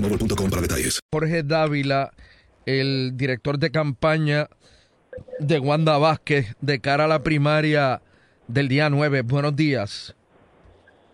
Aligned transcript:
boostmobile.com 0.00 0.50
para 0.50 0.62
detalles. 0.62 1.00
Jorge 1.12 1.42
Dávila, 1.42 2.10
el 2.66 3.16
director 3.16 3.58
de 3.58 3.70
campaña 3.70 4.48
de 5.40 5.58
Wanda 5.58 5.98
Vázquez 5.98 6.56
de 6.60 6.80
cara 6.80 7.04
a 7.04 7.08
la 7.08 7.22
primaria 7.22 8.00
del 8.46 8.68
día 8.68 8.88
9. 8.90 9.22
Buenos 9.22 9.56
días. 9.56 10.14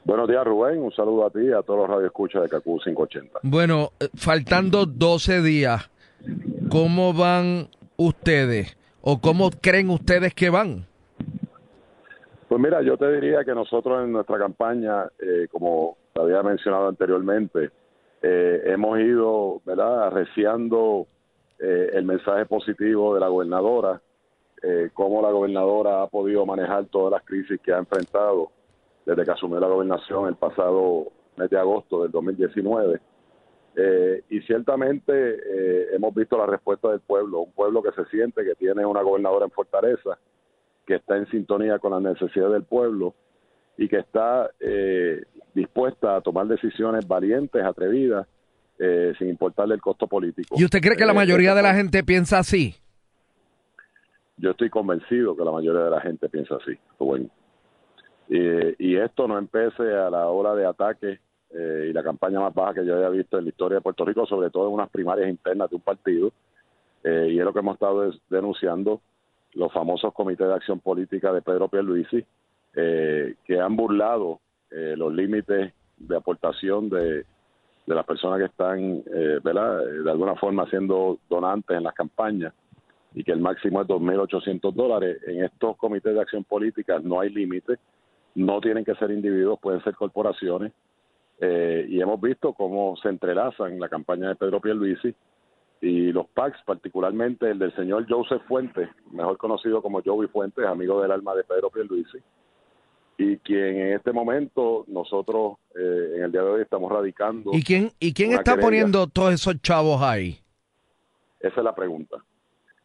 Buenos 0.05 0.29
días, 0.29 0.45
Rubén. 0.45 0.81
Un 0.81 0.93
saludo 0.93 1.27
a 1.27 1.31
ti 1.31 1.41
y 1.41 1.53
a 1.53 1.63
todos 1.63 1.81
los 1.81 1.89
radioescuchas 1.89 2.43
de 2.43 2.49
CACU 2.51 2.79
580. 2.79 3.41
Bueno, 3.43 3.93
eh, 3.99 4.09
faltando 4.15 4.85
12 4.85 5.41
días, 5.41 5.91
¿cómo 6.69 7.15
van 7.15 7.69
ustedes? 7.97 8.77
¿O 9.01 9.21
cómo 9.21 9.51
creen 9.51 9.89
ustedes 9.89 10.35
que 10.35 10.51
van? 10.51 10.87
Pues 12.49 12.61
mira, 12.61 12.83
yo 12.83 12.99
te 12.99 13.11
diría 13.13 13.45
que 13.45 13.55
nosotros 13.55 14.05
en 14.05 14.13
nuestra 14.13 14.39
campaña, 14.39 15.05
eh, 15.19 15.49
como 15.51 15.97
te 16.13 16.21
había 16.21 16.43
mencionado 16.43 16.89
anteriormente, 16.89 17.71
eh, 18.27 18.73
hemos 18.73 18.99
ido, 19.01 19.61
¿verdad?, 19.67 20.07
arreciando 20.07 21.07
eh, 21.59 21.91
el 21.93 22.07
mensaje 22.07 22.47
positivo 22.47 23.13
de 23.13 23.21
la 23.21 23.29
gobernadora, 23.29 24.01
eh, 24.63 24.89
cómo 24.95 25.21
la 25.21 25.31
gobernadora 25.31 26.03
ha 26.03 26.07
podido 26.07 26.47
manejar 26.47 26.87
todas 26.87 27.13
las 27.13 27.23
crisis 27.23 27.61
que 27.61 27.71
ha 27.71 27.77
enfrentado 27.77 28.51
desde 29.05 29.25
que 29.27 29.31
asumió 29.31 29.61
la 29.61 29.67
gobernación 29.67 30.27
el 30.27 30.37
pasado 30.37 31.09
mes 31.37 31.51
de 31.51 31.59
agosto 31.59 32.03
del 32.03 32.13
2019. 32.13 32.99
Eh, 33.77 34.23
y 34.31 34.41
ciertamente 34.41 35.13
eh, 35.13 35.89
hemos 35.93 36.15
visto 36.15 36.39
la 36.39 36.47
respuesta 36.47 36.89
del 36.89 37.01
pueblo, 37.01 37.41
un 37.41 37.53
pueblo 37.53 37.83
que 37.83 37.93
se 37.93 38.07
siente 38.07 38.43
que 38.43 38.55
tiene 38.55 38.87
una 38.87 39.03
gobernadora 39.03 39.45
en 39.45 39.51
fortaleza, 39.51 40.17
que 40.87 40.95
está 40.95 41.19
en 41.19 41.27
sintonía 41.27 41.79
con 41.79 41.93
las 41.93 42.01
necesidades 42.01 42.55
del 42.55 42.65
pueblo 42.65 43.15
y 43.77 43.89
que 43.89 43.99
está 43.99 44.51
eh, 44.61 45.23
dispuesta 45.55 46.17
a 46.17 46.21
tomar 46.21 46.47
decisiones 46.47 47.07
valientes, 47.07 47.63
atrevidas, 47.63 48.27
eh, 48.79 49.13
sin 49.19 49.29
importarle 49.29 49.75
el 49.75 49.81
costo 49.81 50.07
político. 50.07 50.55
¿Y 50.59 50.65
usted 50.65 50.81
cree 50.81 50.97
que 50.97 51.07
la 51.07 51.13
Eh, 51.13 51.17
mayoría 51.17 51.55
de 51.55 51.63
la 51.63 51.75
gente 51.75 52.03
piensa 52.03 52.39
así? 52.39 52.75
Yo 54.37 54.51
estoy 54.51 54.69
convencido 54.69 55.37
que 55.37 55.45
la 55.45 55.53
mayoría 55.53 55.85
de 55.85 55.91
la 55.91 56.01
gente 56.01 56.29
piensa 56.29 56.57
así, 56.57 56.77
Rubén. 56.99 57.31
Y, 58.29 58.39
y 58.79 58.97
esto 58.97 59.29
no 59.29 59.39
empece 59.39 59.83
a 59.83 60.11
la 60.11 60.29
hora 60.29 60.55
de 60.55 60.67
ataque 60.67 61.21
eh, 61.51 61.87
y 61.91 61.93
la 61.93 62.03
campaña 62.03 62.41
más 62.41 62.53
baja 62.53 62.75
que 62.75 62.87
yo 62.87 62.97
haya 62.97 63.11
visto 63.11 63.39
en 63.39 63.45
la 63.45 63.51
historia 63.51 63.77
de 63.77 63.83
Puerto 63.83 64.05
Rico, 64.05 64.27
sobre 64.27 64.51
todo 64.51 64.67
en 64.69 64.75
unas 64.75 64.91
primarias 64.91 65.29
internas 65.29 65.71
de 65.71 65.77
un 65.77 65.83
partido, 65.83 66.33
eh, 67.05 67.29
y 67.31 67.39
es 67.39 67.45
lo 67.45 67.53
que 67.53 67.59
hemos 67.61 67.75
estado 67.75 68.11
denunciando, 68.29 69.01
los 69.53 69.73
famosos 69.73 70.13
comités 70.13 70.49
de 70.49 70.55
acción 70.55 70.81
política 70.81 71.33
de 71.33 71.43
Pedro 71.43 71.69
Pierluisi, 71.69 72.25
eh, 72.77 73.35
que 73.45 73.61
han 73.61 73.77
burlado 73.77 74.41
eh, 74.71 74.95
los 74.97 75.13
límites 75.13 75.73
de 75.97 76.17
aportación 76.17 76.89
de, 76.91 77.25
de 77.87 77.95
las 77.95 78.07
personas 78.07 78.39
que 78.39 78.47
están, 78.47 79.03
eh, 79.13 79.41
¿verdad?, 79.43 79.87
Eh, 79.87 80.03
de 80.03 80.11
alguna 80.11 80.35
forma 80.37 80.69
siendo 80.71 81.19
donantes 81.29 81.77
en 81.77 81.83
las 81.83 81.95
campañas 81.95 82.53
y 83.15 83.23
que 83.23 83.33
el 83.33 83.41
máximo 83.41 83.83
es 83.83 83.89
2.800 83.89 84.73
dólares. 84.73 85.19
En 85.27 85.45
estos 85.45 85.77
comités 85.77 86.15
de 86.15 86.21
acción 86.21 86.45
política 86.45 86.99
no 86.99 87.21
hay 87.21 87.31
límite, 87.31 87.79
no 88.35 88.61
tienen 88.61 88.85
que 88.85 88.95
ser 88.97 89.11
individuos, 89.11 89.61
pueden 89.61 89.83
ser 89.85 89.95
corporaciones. 89.95 90.73
Eh, 91.41 91.87
y 91.89 92.01
hemos 92.01 92.21
visto 92.21 92.53
cómo 92.53 92.97
se 92.97 93.09
entrelazan 93.09 93.79
la 93.79 93.89
campaña 93.89 94.29
de 94.29 94.37
Pedro 94.37 94.61
Pierluisi 94.61 95.15
y 95.81 96.13
los 96.13 96.27
PACs, 96.29 96.63
particularmente 96.65 97.51
el 97.51 97.59
del 97.59 97.75
señor 97.75 98.07
Joseph 98.09 98.43
Fuentes, 98.49 98.89
mejor 99.13 99.37
conocido 99.37 99.83
como 99.83 100.01
Joey 100.03 100.29
Fuentes, 100.29 100.65
amigo 100.65 101.03
del 101.03 101.11
alma 101.11 101.35
de 101.35 101.45
Pedro 101.45 101.71
Pierluisi, 101.71 102.19
y 103.17 103.37
quien 103.39 103.79
en 103.79 103.93
este 103.95 104.13
momento 104.13 104.85
nosotros 104.89 105.59
eh, 105.75 106.15
en 106.17 106.25
el 106.25 106.33
día 106.33 106.43
de 106.43 106.49
hoy 106.49 106.63
estamos 106.63 106.91
radicando. 106.91 107.51
¿Y 107.53 107.63
quién, 107.63 107.91
y 107.99 108.13
quién 108.13 108.33
está 108.33 108.53
querella. 108.53 108.63
poniendo 108.63 109.07
todos 109.07 109.35
esos 109.35 109.61
chavos 109.63 110.03
ahí? 110.03 110.39
Esa 111.41 111.61
es 111.61 111.65
la 111.65 111.75
pregunta. 111.75 112.17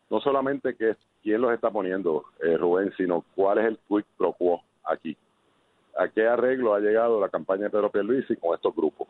No 0.10 0.20
solamente 0.20 0.76
que 0.76 0.96
quién 1.24 1.42
los 1.42 1.54
está 1.54 1.72
poniendo, 1.72 2.26
eh, 2.44 2.58
Rubén, 2.58 2.92
sino 2.98 3.24
cuál 3.36 3.60
es 3.60 3.66
el 3.66 3.80
quid 3.88 4.04
pro 4.18 4.34
quo 4.34 4.62
aquí. 4.84 5.16
¿A 5.98 6.08
qué 6.08 6.28
arreglo 6.28 6.74
ha 6.74 6.80
llegado 6.80 7.20
la 7.20 7.30
campaña 7.30 7.64
de 7.64 7.70
Pedro 7.72 7.92
Pierluisi 7.92 8.36
con 8.38 8.56
estos 8.56 8.76
grupos? 8.76 9.08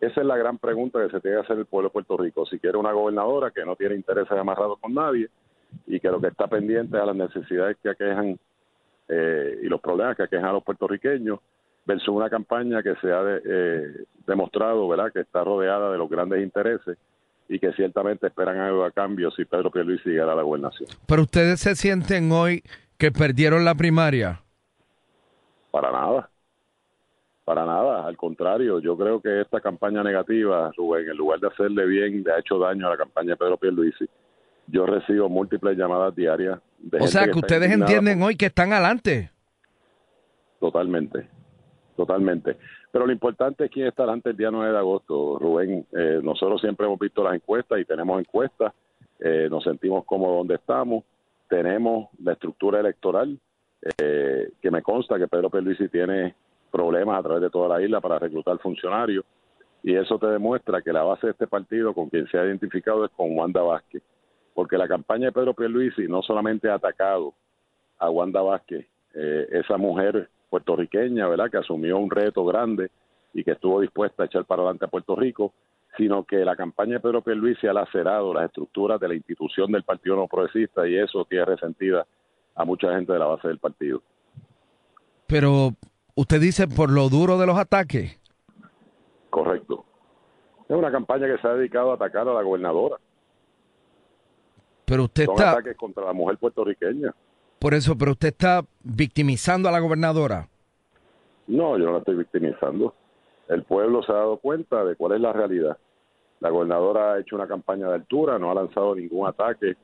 Esa 0.00 0.20
es 0.20 0.26
la 0.26 0.36
gran 0.36 0.58
pregunta 0.58 1.00
que 1.02 1.10
se 1.10 1.20
tiene 1.20 1.38
que 1.38 1.42
hacer 1.42 1.58
el 1.58 1.66
pueblo 1.66 1.88
de 1.88 1.92
Puerto 1.92 2.16
Rico. 2.16 2.46
Si 2.46 2.58
quiere 2.58 2.78
una 2.78 2.92
gobernadora 2.92 3.50
que 3.50 3.64
no 3.64 3.74
tiene 3.76 3.96
intereses 3.96 4.32
amarrados 4.32 4.78
con 4.78 4.94
nadie 4.94 5.28
y 5.86 5.98
que 5.98 6.08
lo 6.08 6.20
que 6.20 6.28
está 6.28 6.46
pendiente 6.46 6.96
es 6.96 7.02
a 7.02 7.06
las 7.06 7.16
necesidades 7.16 7.76
que 7.82 7.90
aquejan 7.90 8.38
eh, 9.08 9.60
y 9.62 9.66
los 9.66 9.80
problemas 9.80 10.16
que 10.16 10.24
aquejan 10.24 10.46
a 10.46 10.52
los 10.52 10.64
puertorriqueños, 10.64 11.40
versus 11.86 12.08
una 12.08 12.28
campaña 12.28 12.82
que 12.82 12.94
se 12.96 13.10
ha 13.10 13.22
de- 13.24 13.42
eh, 13.44 14.04
demostrado, 14.26 14.86
¿verdad?, 14.88 15.10
que 15.12 15.20
está 15.20 15.42
rodeada 15.42 15.90
de 15.90 15.96
los 15.96 16.08
grandes 16.10 16.42
intereses 16.42 16.98
y 17.48 17.58
que 17.58 17.72
ciertamente 17.72 18.26
esperan 18.26 18.58
algo 18.58 18.84
a 18.84 18.90
cambio 18.90 19.30
si 19.30 19.46
Pedro 19.46 19.70
Pierluisi 19.70 20.10
llegara 20.10 20.32
a 20.32 20.36
la 20.36 20.42
gobernación. 20.42 20.90
Pero 21.06 21.22
ustedes 21.22 21.60
se 21.60 21.74
sienten 21.74 22.30
hoy 22.30 22.62
que 22.98 23.10
perdieron 23.10 23.64
la 23.64 23.74
primaria. 23.74 24.42
Para 25.70 25.90
nada. 25.90 26.28
Para 27.46 27.64
nada. 27.64 28.06
Al 28.06 28.18
contrario, 28.18 28.80
yo 28.80 28.94
creo 28.98 29.22
que 29.22 29.40
esta 29.40 29.60
campaña 29.62 30.02
negativa, 30.02 30.70
Rubén, 30.76 31.08
en 31.08 31.16
lugar 31.16 31.40
de 31.40 31.46
hacerle 31.46 31.86
bien, 31.86 32.22
le 32.22 32.32
ha 32.32 32.38
hecho 32.40 32.58
daño 32.58 32.86
a 32.86 32.90
la 32.90 32.96
campaña 32.98 33.30
de 33.30 33.36
Pedro 33.38 33.56
Pierluisi. 33.56 34.06
Yo 34.70 34.86
recibo 34.86 35.28
múltiples 35.28 35.76
llamadas 35.76 36.14
diarias. 36.14 36.60
De 36.78 36.98
O 36.98 37.00
gente 37.00 37.12
sea, 37.12 37.26
que 37.26 37.38
ustedes 37.38 37.72
entienden 37.72 38.22
hoy 38.22 38.36
que 38.36 38.46
están 38.46 38.72
adelante. 38.72 39.30
Totalmente, 40.60 41.28
totalmente. 41.96 42.56
Pero 42.90 43.06
lo 43.06 43.12
importante 43.12 43.64
es 43.64 43.70
quién 43.70 43.86
está 43.86 44.02
delante 44.04 44.30
el 44.30 44.36
día 44.36 44.50
9 44.50 44.72
de 44.72 44.78
agosto, 44.78 45.38
Rubén. 45.38 45.86
Eh, 45.92 46.20
nosotros 46.22 46.60
siempre 46.60 46.86
hemos 46.86 46.98
visto 46.98 47.22
las 47.22 47.34
encuestas 47.34 47.78
y 47.80 47.84
tenemos 47.84 48.20
encuestas, 48.20 48.72
eh, 49.20 49.48
nos 49.50 49.64
sentimos 49.64 50.04
como 50.04 50.30
donde 50.36 50.56
estamos, 50.56 51.04
tenemos 51.48 52.08
la 52.22 52.32
estructura 52.32 52.80
electoral, 52.80 53.38
eh, 53.98 54.50
que 54.60 54.70
me 54.70 54.82
consta 54.82 55.18
que 55.18 55.28
Pedro 55.28 55.50
Pierluisi 55.50 55.88
tiene 55.88 56.34
problemas 56.70 57.18
a 57.18 57.22
través 57.22 57.42
de 57.42 57.50
toda 57.50 57.68
la 57.78 57.84
isla 57.84 58.00
para 58.00 58.18
reclutar 58.18 58.58
funcionarios, 58.58 59.24
y 59.82 59.94
eso 59.94 60.18
te 60.18 60.26
demuestra 60.26 60.82
que 60.82 60.92
la 60.92 61.02
base 61.02 61.28
de 61.28 61.32
este 61.32 61.46
partido 61.46 61.94
con 61.94 62.08
quien 62.08 62.26
se 62.28 62.38
ha 62.38 62.44
identificado 62.44 63.04
es 63.04 63.10
con 63.12 63.36
Wanda 63.36 63.62
Vázquez, 63.62 64.02
porque 64.58 64.76
la 64.76 64.88
campaña 64.88 65.26
de 65.26 65.32
Pedro 65.32 65.54
Pierluisi 65.54 66.08
no 66.08 66.20
solamente 66.20 66.68
ha 66.68 66.74
atacado 66.74 67.32
a 67.96 68.10
Wanda 68.10 68.42
Vázquez, 68.42 68.88
esa 69.14 69.76
mujer 69.76 70.28
puertorriqueña, 70.50 71.28
¿verdad?, 71.28 71.48
que 71.48 71.58
asumió 71.58 71.96
un 71.96 72.10
reto 72.10 72.44
grande 72.44 72.90
y 73.32 73.44
que 73.44 73.52
estuvo 73.52 73.80
dispuesta 73.80 74.24
a 74.24 74.26
echar 74.26 74.46
para 74.46 74.62
adelante 74.62 74.84
a 74.84 74.88
Puerto 74.88 75.14
Rico, 75.14 75.52
sino 75.96 76.24
que 76.24 76.44
la 76.44 76.56
campaña 76.56 76.94
de 76.94 77.00
Pedro 77.00 77.22
Pierluisi 77.22 77.68
ha 77.68 77.72
lacerado 77.72 78.34
las 78.34 78.46
estructuras 78.46 78.98
de 78.98 79.06
la 79.06 79.14
institución 79.14 79.70
del 79.70 79.84
Partido 79.84 80.16
No 80.16 80.26
Progresista 80.26 80.88
y 80.88 80.96
eso 80.96 81.24
tiene 81.26 81.44
resentida 81.44 82.04
a 82.56 82.64
mucha 82.64 82.92
gente 82.96 83.12
de 83.12 83.18
la 83.20 83.26
base 83.26 83.46
del 83.46 83.58
partido. 83.58 84.02
Pero 85.28 85.70
usted 86.16 86.40
dice 86.40 86.66
por 86.66 86.90
lo 86.90 87.08
duro 87.08 87.38
de 87.38 87.46
los 87.46 87.56
ataques. 87.56 88.20
Correcto. 89.30 89.84
Es 90.68 90.76
una 90.76 90.90
campaña 90.90 91.28
que 91.28 91.40
se 91.40 91.46
ha 91.46 91.54
dedicado 91.54 91.92
a 91.92 91.94
atacar 91.94 92.28
a 92.28 92.34
la 92.34 92.42
gobernadora. 92.42 92.96
Pero 94.88 95.04
usted 95.04 95.26
Son 95.26 95.34
está 95.34 95.52
ataques 95.52 95.76
contra 95.76 96.04
la 96.04 96.12
mujer 96.12 96.38
puertorriqueña. 96.38 97.14
por 97.58 97.74
eso, 97.74 97.96
pero 97.96 98.12
usted 98.12 98.28
está 98.28 98.62
victimizando 98.82 99.68
a 99.68 99.72
la 99.72 99.80
gobernadora. 99.80 100.48
No, 101.46 101.78
yo 101.78 101.86
no 101.86 101.92
la 101.92 101.98
estoy 101.98 102.16
victimizando. 102.16 102.94
El 103.48 103.62
pueblo 103.64 104.02
se 104.02 104.12
ha 104.12 104.16
dado 104.16 104.36
cuenta 104.38 104.84
de 104.84 104.96
cuál 104.96 105.12
es 105.12 105.20
la 105.20 105.32
realidad. 105.32 105.76
La 106.40 106.50
gobernadora 106.50 107.14
ha 107.14 107.20
hecho 107.20 107.36
una 107.36 107.48
campaña 107.48 107.88
de 107.88 107.94
altura, 107.94 108.38
no 108.38 108.50
ha 108.50 108.54
lanzado 108.54 108.94
ningún 108.94 109.26
ataque 109.26 109.76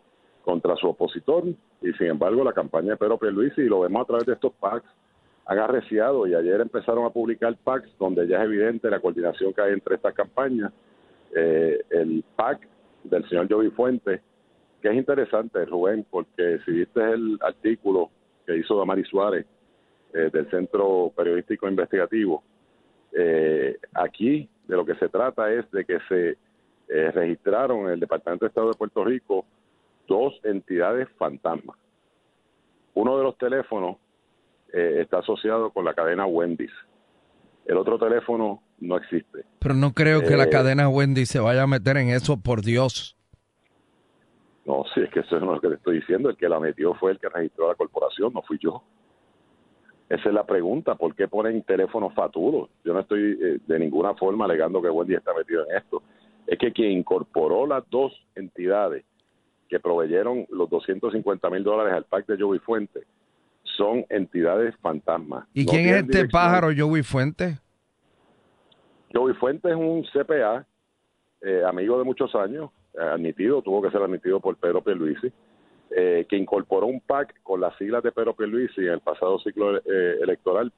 contra 0.44 0.76
su 0.76 0.88
opositor 0.88 1.44
y 1.80 1.92
sin 1.94 2.06
embargo 2.08 2.44
la 2.44 2.52
campaña 2.52 2.90
de 2.90 2.96
Pedro 2.96 3.18
Pierluisi, 3.18 3.62
y 3.62 3.68
lo 3.68 3.80
vemos 3.80 4.02
a 4.02 4.06
través 4.06 4.26
de 4.26 4.34
estos 4.34 4.52
packs, 4.54 4.86
han 5.46 5.58
arreciado 5.58 6.26
y 6.26 6.34
ayer 6.34 6.60
empezaron 6.60 7.04
a 7.04 7.10
publicar 7.10 7.54
packs 7.64 7.90
donde 7.98 8.26
ya 8.26 8.38
es 8.38 8.44
evidente 8.44 8.88
la 8.88 9.00
coordinación 9.00 9.52
que 9.52 9.60
hay 9.60 9.72
entre 9.72 9.96
estas 9.96 10.14
campañas. 10.14 10.72
Eh, 11.34 11.82
el 11.90 12.24
PAC 12.36 12.66
del 13.02 13.28
señor 13.28 13.48
Joey 13.50 13.70
Fuentes, 13.70 14.20
que 14.84 14.90
es 14.90 14.96
interesante, 14.96 15.64
Rubén, 15.64 16.04
porque 16.10 16.58
si 16.66 16.72
viste 16.72 17.00
el 17.00 17.38
artículo 17.40 18.10
que 18.44 18.58
hizo 18.58 18.76
Damari 18.76 19.02
Suárez 19.04 19.46
eh, 20.12 20.28
del 20.30 20.50
Centro 20.50 21.10
Periodístico 21.16 21.66
Investigativo, 21.66 22.42
eh, 23.10 23.78
aquí 23.94 24.46
de 24.68 24.76
lo 24.76 24.84
que 24.84 24.94
se 24.96 25.08
trata 25.08 25.50
es 25.50 25.70
de 25.70 25.86
que 25.86 26.00
se 26.06 26.36
eh, 26.88 27.10
registraron 27.12 27.86
en 27.86 27.92
el 27.92 28.00
Departamento 28.00 28.44
de 28.44 28.50
Estado 28.50 28.68
de 28.72 28.76
Puerto 28.76 29.02
Rico 29.06 29.46
dos 30.06 30.38
entidades 30.44 31.08
fantasmas. 31.16 31.78
Uno 32.92 33.16
de 33.16 33.24
los 33.24 33.38
teléfonos 33.38 33.96
eh, 34.70 34.98
está 35.00 35.20
asociado 35.20 35.70
con 35.70 35.86
la 35.86 35.94
cadena 35.94 36.26
Wendy's. 36.26 36.74
El 37.64 37.78
otro 37.78 37.98
teléfono 37.98 38.62
no 38.80 38.98
existe. 38.98 39.46
Pero 39.60 39.74
no 39.74 39.94
creo 39.94 40.20
que 40.20 40.36
la 40.36 40.50
cadena 40.50 40.90
Wendy 40.90 41.24
se 41.24 41.40
vaya 41.40 41.62
a 41.62 41.66
meter 41.66 41.96
en 41.96 42.10
eso, 42.10 42.36
por 42.36 42.60
Dios. 42.60 43.13
No, 44.66 44.84
sí, 44.94 45.00
es 45.00 45.10
que 45.10 45.20
eso 45.20 45.36
es 45.36 45.42
lo 45.42 45.60
que 45.60 45.68
te 45.68 45.74
estoy 45.74 45.96
diciendo. 45.96 46.30
El 46.30 46.36
que 46.36 46.48
la 46.48 46.58
metió 46.58 46.94
fue 46.94 47.12
el 47.12 47.18
que 47.18 47.28
registró 47.28 47.68
la 47.68 47.74
corporación, 47.74 48.32
no 48.32 48.42
fui 48.42 48.58
yo. 48.58 48.82
Esa 50.08 50.28
es 50.28 50.34
la 50.34 50.44
pregunta. 50.44 50.94
¿Por 50.94 51.14
qué 51.14 51.28
ponen 51.28 51.62
teléfonos 51.62 52.14
fatulos? 52.14 52.70
Yo 52.84 52.94
no 52.94 53.00
estoy 53.00 53.38
eh, 53.40 53.58
de 53.66 53.78
ninguna 53.78 54.14
forma 54.14 54.44
alegando 54.44 54.80
que 54.80 54.88
Wendy 54.88 55.14
está 55.14 55.34
metido 55.34 55.64
en 55.68 55.76
esto. 55.76 56.02
Es 56.46 56.58
que 56.58 56.72
quien 56.72 56.92
incorporó 56.92 57.66
las 57.66 57.88
dos 57.90 58.12
entidades 58.34 59.04
que 59.68 59.80
proveyeron 59.80 60.46
los 60.50 60.68
250 60.70 61.50
mil 61.50 61.64
dólares 61.64 61.94
al 61.94 62.04
PAC 62.04 62.26
de 62.26 62.42
Joey 62.42 62.58
Fuente 62.60 63.06
son 63.76 64.04
entidades 64.08 64.74
fantasmas. 64.76 65.46
¿Y 65.52 65.64
No 65.64 65.72
quién 65.72 65.88
es 65.88 65.96
este 66.02 66.28
pájaro, 66.28 66.68
Joey 66.76 67.02
Fuente? 67.02 67.58
Joey 69.12 69.34
Fuentes 69.34 69.72
es 69.72 69.76
un 69.76 70.02
CPA, 70.04 70.66
eh, 71.40 71.62
amigo 71.66 71.98
de 71.98 72.04
muchos 72.04 72.34
años, 72.34 72.70
admitido, 72.98 73.62
tuvo 73.62 73.82
que 73.82 73.90
ser 73.90 74.02
admitido 74.02 74.40
por 74.40 74.56
Pedro 74.56 74.82
Pierluisi, 74.82 75.32
eh, 75.90 76.26
que 76.28 76.36
incorporó 76.36 76.86
un 76.86 77.00
PAC 77.00 77.42
con 77.42 77.60
las 77.60 77.76
siglas 77.76 78.02
de 78.02 78.12
Pedro 78.12 78.34
Pierluisi 78.34 78.80
en 78.80 78.94
el 78.94 79.00
pasado 79.00 79.38
ciclo 79.38 79.76
eh, 79.76 80.18
electoral, 80.20 80.72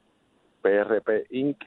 PRP 0.61 1.27
Inc., 1.31 1.57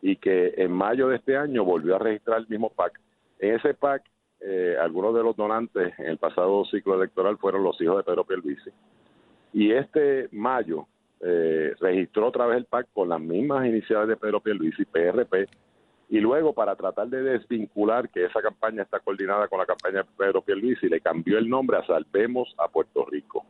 y 0.00 0.16
que 0.16 0.54
en 0.56 0.70
mayo 0.70 1.08
de 1.08 1.16
este 1.16 1.36
año 1.36 1.64
volvió 1.64 1.96
a 1.96 1.98
registrar 1.98 2.38
el 2.38 2.48
mismo 2.48 2.70
PAC. 2.70 3.00
En 3.40 3.56
ese 3.56 3.74
PAC, 3.74 4.02
eh, 4.40 4.76
algunos 4.80 5.14
de 5.14 5.22
los 5.22 5.36
donantes 5.36 5.98
en 5.98 6.06
el 6.06 6.18
pasado 6.18 6.64
ciclo 6.66 6.94
electoral 6.94 7.36
fueron 7.38 7.64
los 7.64 7.80
hijos 7.80 7.96
de 7.96 8.04
Pedro 8.04 8.24
Pierluisi. 8.24 8.70
Y 9.52 9.72
este 9.72 10.28
mayo 10.30 10.86
eh, 11.20 11.74
registró 11.80 12.28
otra 12.28 12.46
vez 12.46 12.58
el 12.58 12.66
PAC 12.66 12.86
con 12.92 13.08
las 13.08 13.20
mismas 13.20 13.66
iniciales 13.66 14.08
de 14.08 14.16
Pedro 14.16 14.40
Pierluisi, 14.40 14.84
PRP, 14.84 15.48
y 16.10 16.20
luego 16.20 16.54
para 16.54 16.74
tratar 16.74 17.08
de 17.08 17.22
desvincular 17.22 18.08
que 18.08 18.24
esa 18.24 18.40
campaña 18.40 18.82
está 18.82 18.98
coordinada 19.00 19.46
con 19.48 19.58
la 19.58 19.66
campaña 19.66 19.98
de 19.98 20.08
Pedro 20.16 20.40
Pierluisi, 20.40 20.88
le 20.88 21.00
cambió 21.00 21.38
el 21.38 21.48
nombre 21.48 21.76
a 21.76 21.86
Salvemos 21.86 22.54
a 22.58 22.68
Puerto 22.68 23.04
Rico. 23.04 23.44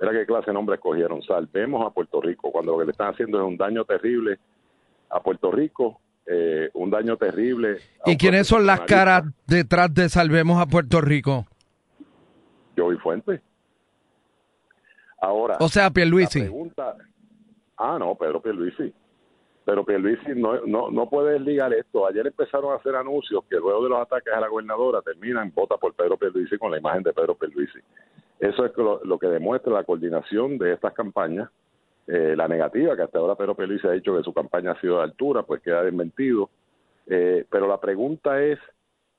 Mira 0.00 0.12
qué 0.12 0.26
clase 0.26 0.46
de 0.46 0.54
nombre 0.54 0.74
escogieron, 0.74 1.22
Salvemos 1.22 1.86
a 1.86 1.90
Puerto 1.90 2.20
Rico, 2.20 2.50
cuando 2.50 2.72
lo 2.72 2.78
que 2.78 2.86
le 2.86 2.90
están 2.90 3.12
haciendo 3.12 3.38
es 3.38 3.44
un 3.44 3.56
daño 3.56 3.84
terrible 3.84 4.38
a 5.10 5.20
Puerto 5.20 5.52
Rico, 5.52 6.00
eh, 6.26 6.70
un 6.74 6.90
daño 6.90 7.16
terrible. 7.16 7.78
a 8.04 8.10
¿Y 8.10 8.16
quiénes 8.16 8.48
son 8.48 8.66
las 8.66 8.80
caras 8.80 9.24
detrás 9.46 9.94
de 9.94 10.08
Salvemos 10.08 10.60
a 10.60 10.66
Puerto 10.66 11.00
Rico? 11.00 11.46
Joey 12.76 12.96
Fuentes. 12.98 13.40
Ahora, 15.20 15.56
O 15.60 15.68
sea, 15.68 15.90
Pierluisi. 15.90 16.40
La 16.40 16.44
pregunta, 16.46 16.96
ah, 17.78 17.96
no, 17.98 18.14
Pedro 18.16 18.42
Pierluisi. 18.42 18.92
Pero 19.64 19.84
Pierluisi 19.84 20.34
no, 20.34 20.60
no, 20.66 20.90
no 20.90 21.08
puede 21.08 21.40
ligar 21.40 21.72
esto. 21.72 22.06
Ayer 22.06 22.26
empezaron 22.26 22.72
a 22.72 22.76
hacer 22.76 22.94
anuncios 22.94 23.44
que 23.48 23.56
luego 23.56 23.82
de 23.82 23.88
los 23.88 24.00
ataques 24.00 24.32
a 24.32 24.40
la 24.40 24.48
gobernadora 24.48 25.00
terminan 25.00 25.52
vota 25.54 25.76
por 25.76 25.94
Pedro 25.94 26.18
Pierluisi 26.18 26.58
con 26.58 26.70
la 26.70 26.78
imagen 26.78 27.02
de 27.02 27.12
Pedro 27.12 27.34
Pierluisi. 27.34 27.78
Eso 28.38 28.66
es 28.66 28.76
lo, 28.76 29.02
lo 29.04 29.18
que 29.18 29.28
demuestra 29.28 29.72
la 29.72 29.84
coordinación 29.84 30.58
de 30.58 30.74
estas 30.74 30.92
campañas. 30.92 31.48
Eh, 32.06 32.34
la 32.36 32.46
negativa 32.46 32.94
que 32.94 33.02
hasta 33.02 33.18
ahora 33.18 33.36
Pedro 33.36 33.54
Pierluisi 33.54 33.86
ha 33.86 33.92
dicho 33.92 34.14
que 34.14 34.22
su 34.22 34.34
campaña 34.34 34.72
ha 34.72 34.80
sido 34.80 34.98
de 34.98 35.04
altura, 35.04 35.42
pues 35.44 35.62
queda 35.62 35.82
desmentido. 35.82 36.50
Eh, 37.06 37.46
pero 37.48 37.66
la 37.66 37.80
pregunta 37.80 38.42
es, 38.42 38.58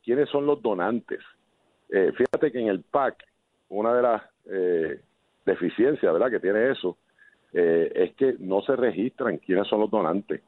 ¿quiénes 0.03 0.29
son 0.29 0.45
los 0.45 0.61
donantes? 0.61 1.21
Eh, 1.89 2.11
fíjate 2.15 2.51
que 2.51 2.59
en 2.59 2.67
el 2.67 2.81
PAC, 2.81 3.15
una 3.69 3.95
de 3.95 4.01
las 4.03 4.21
eh, 4.45 5.01
deficiencias 5.43 6.13
¿verdad? 6.13 6.29
que 6.29 6.39
tiene 6.39 6.69
eso 6.71 6.97
eh, 7.53 7.91
es 7.95 8.15
que 8.15 8.35
no 8.39 8.61
se 8.61 8.75
registran 8.75 9.37
quiénes 9.37 9.67
son 9.67 9.81
los 9.81 9.89
donantes. 9.89 10.41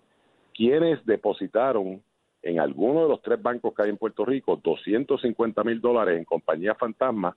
Quienes 0.54 1.06
depositaron 1.06 2.02
en 2.42 2.60
alguno 2.60 3.04
de 3.04 3.10
los 3.10 3.22
tres 3.22 3.42
bancos 3.42 3.74
que 3.74 3.84
hay 3.84 3.90
en 3.90 3.98
Puerto 3.98 4.26
Rico 4.26 4.60
250 4.64 5.64
mil 5.64 5.82
dólares 5.82 6.18
en 6.18 6.26
compañías 6.26 6.78
fantasmas 6.78 7.36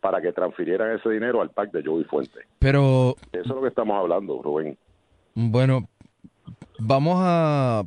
para 0.00 0.20
que 0.20 0.32
transfirieran 0.32 0.96
ese 0.96 1.10
dinero 1.10 1.42
al 1.42 1.50
PAC 1.50 1.72
de 1.72 1.82
Joey 1.84 2.04
Fuentes. 2.04 2.44
Pero, 2.58 3.16
Eso 3.32 3.42
es 3.42 3.46
lo 3.46 3.62
que 3.62 3.68
estamos 3.68 3.96
hablando, 3.96 4.40
Rubén. 4.42 4.76
bueno, 5.34 5.88
vamos 6.78 7.16
a 7.18 7.82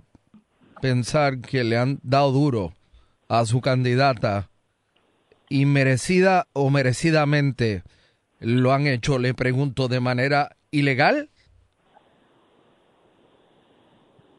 pensar 0.81 1.39
que 1.39 1.63
le 1.63 1.77
han 1.77 1.99
dado 2.03 2.31
duro 2.31 2.73
a 3.27 3.45
su 3.45 3.61
candidata 3.61 4.49
y 5.49 5.65
merecida 5.65 6.47
o 6.53 6.69
merecidamente 6.69 7.83
lo 8.39 8.71
han 8.71 8.87
hecho, 8.87 9.19
le 9.19 9.33
pregunto, 9.33 9.87
de 9.87 9.99
manera 9.99 10.55
ilegal. 10.71 11.29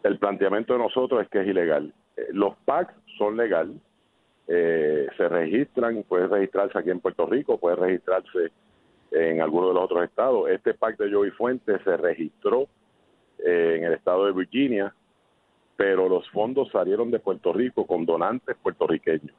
El 0.02 0.18
planteamiento 0.18 0.72
de 0.72 0.78
nosotros 0.78 1.22
es 1.22 1.28
que 1.28 1.40
es 1.40 1.46
ilegal. 1.46 1.92
Eh, 2.16 2.28
Los 2.32 2.56
PAC 2.64 2.94
son 3.18 3.36
legal, 3.36 3.78
eh, 4.48 5.06
se 5.16 5.28
registran, 5.28 6.02
puede 6.04 6.26
registrarse 6.26 6.78
aquí 6.78 6.90
en 6.90 7.00
Puerto 7.00 7.26
Rico, 7.26 7.58
puede 7.58 7.76
registrarse 7.76 8.50
en 9.10 9.42
alguno 9.42 9.68
de 9.68 9.74
los 9.74 9.84
otros 9.84 10.04
estados. 10.04 10.48
Este 10.50 10.74
PAC 10.74 10.96
de 10.96 11.12
Joey 11.12 11.30
Fuentes 11.32 11.80
se 11.84 11.96
registró 11.96 12.68
eh, 13.38 13.76
en 13.78 13.84
el 13.84 13.92
estado 13.94 14.26
de 14.26 14.32
Virginia, 14.32 14.94
pero 15.76 16.08
los 16.08 16.28
fondos 16.30 16.70
salieron 16.70 17.10
de 17.10 17.18
Puerto 17.18 17.52
Rico 17.52 17.86
con 17.86 18.06
donantes 18.06 18.56
puertorriqueños 18.62 19.34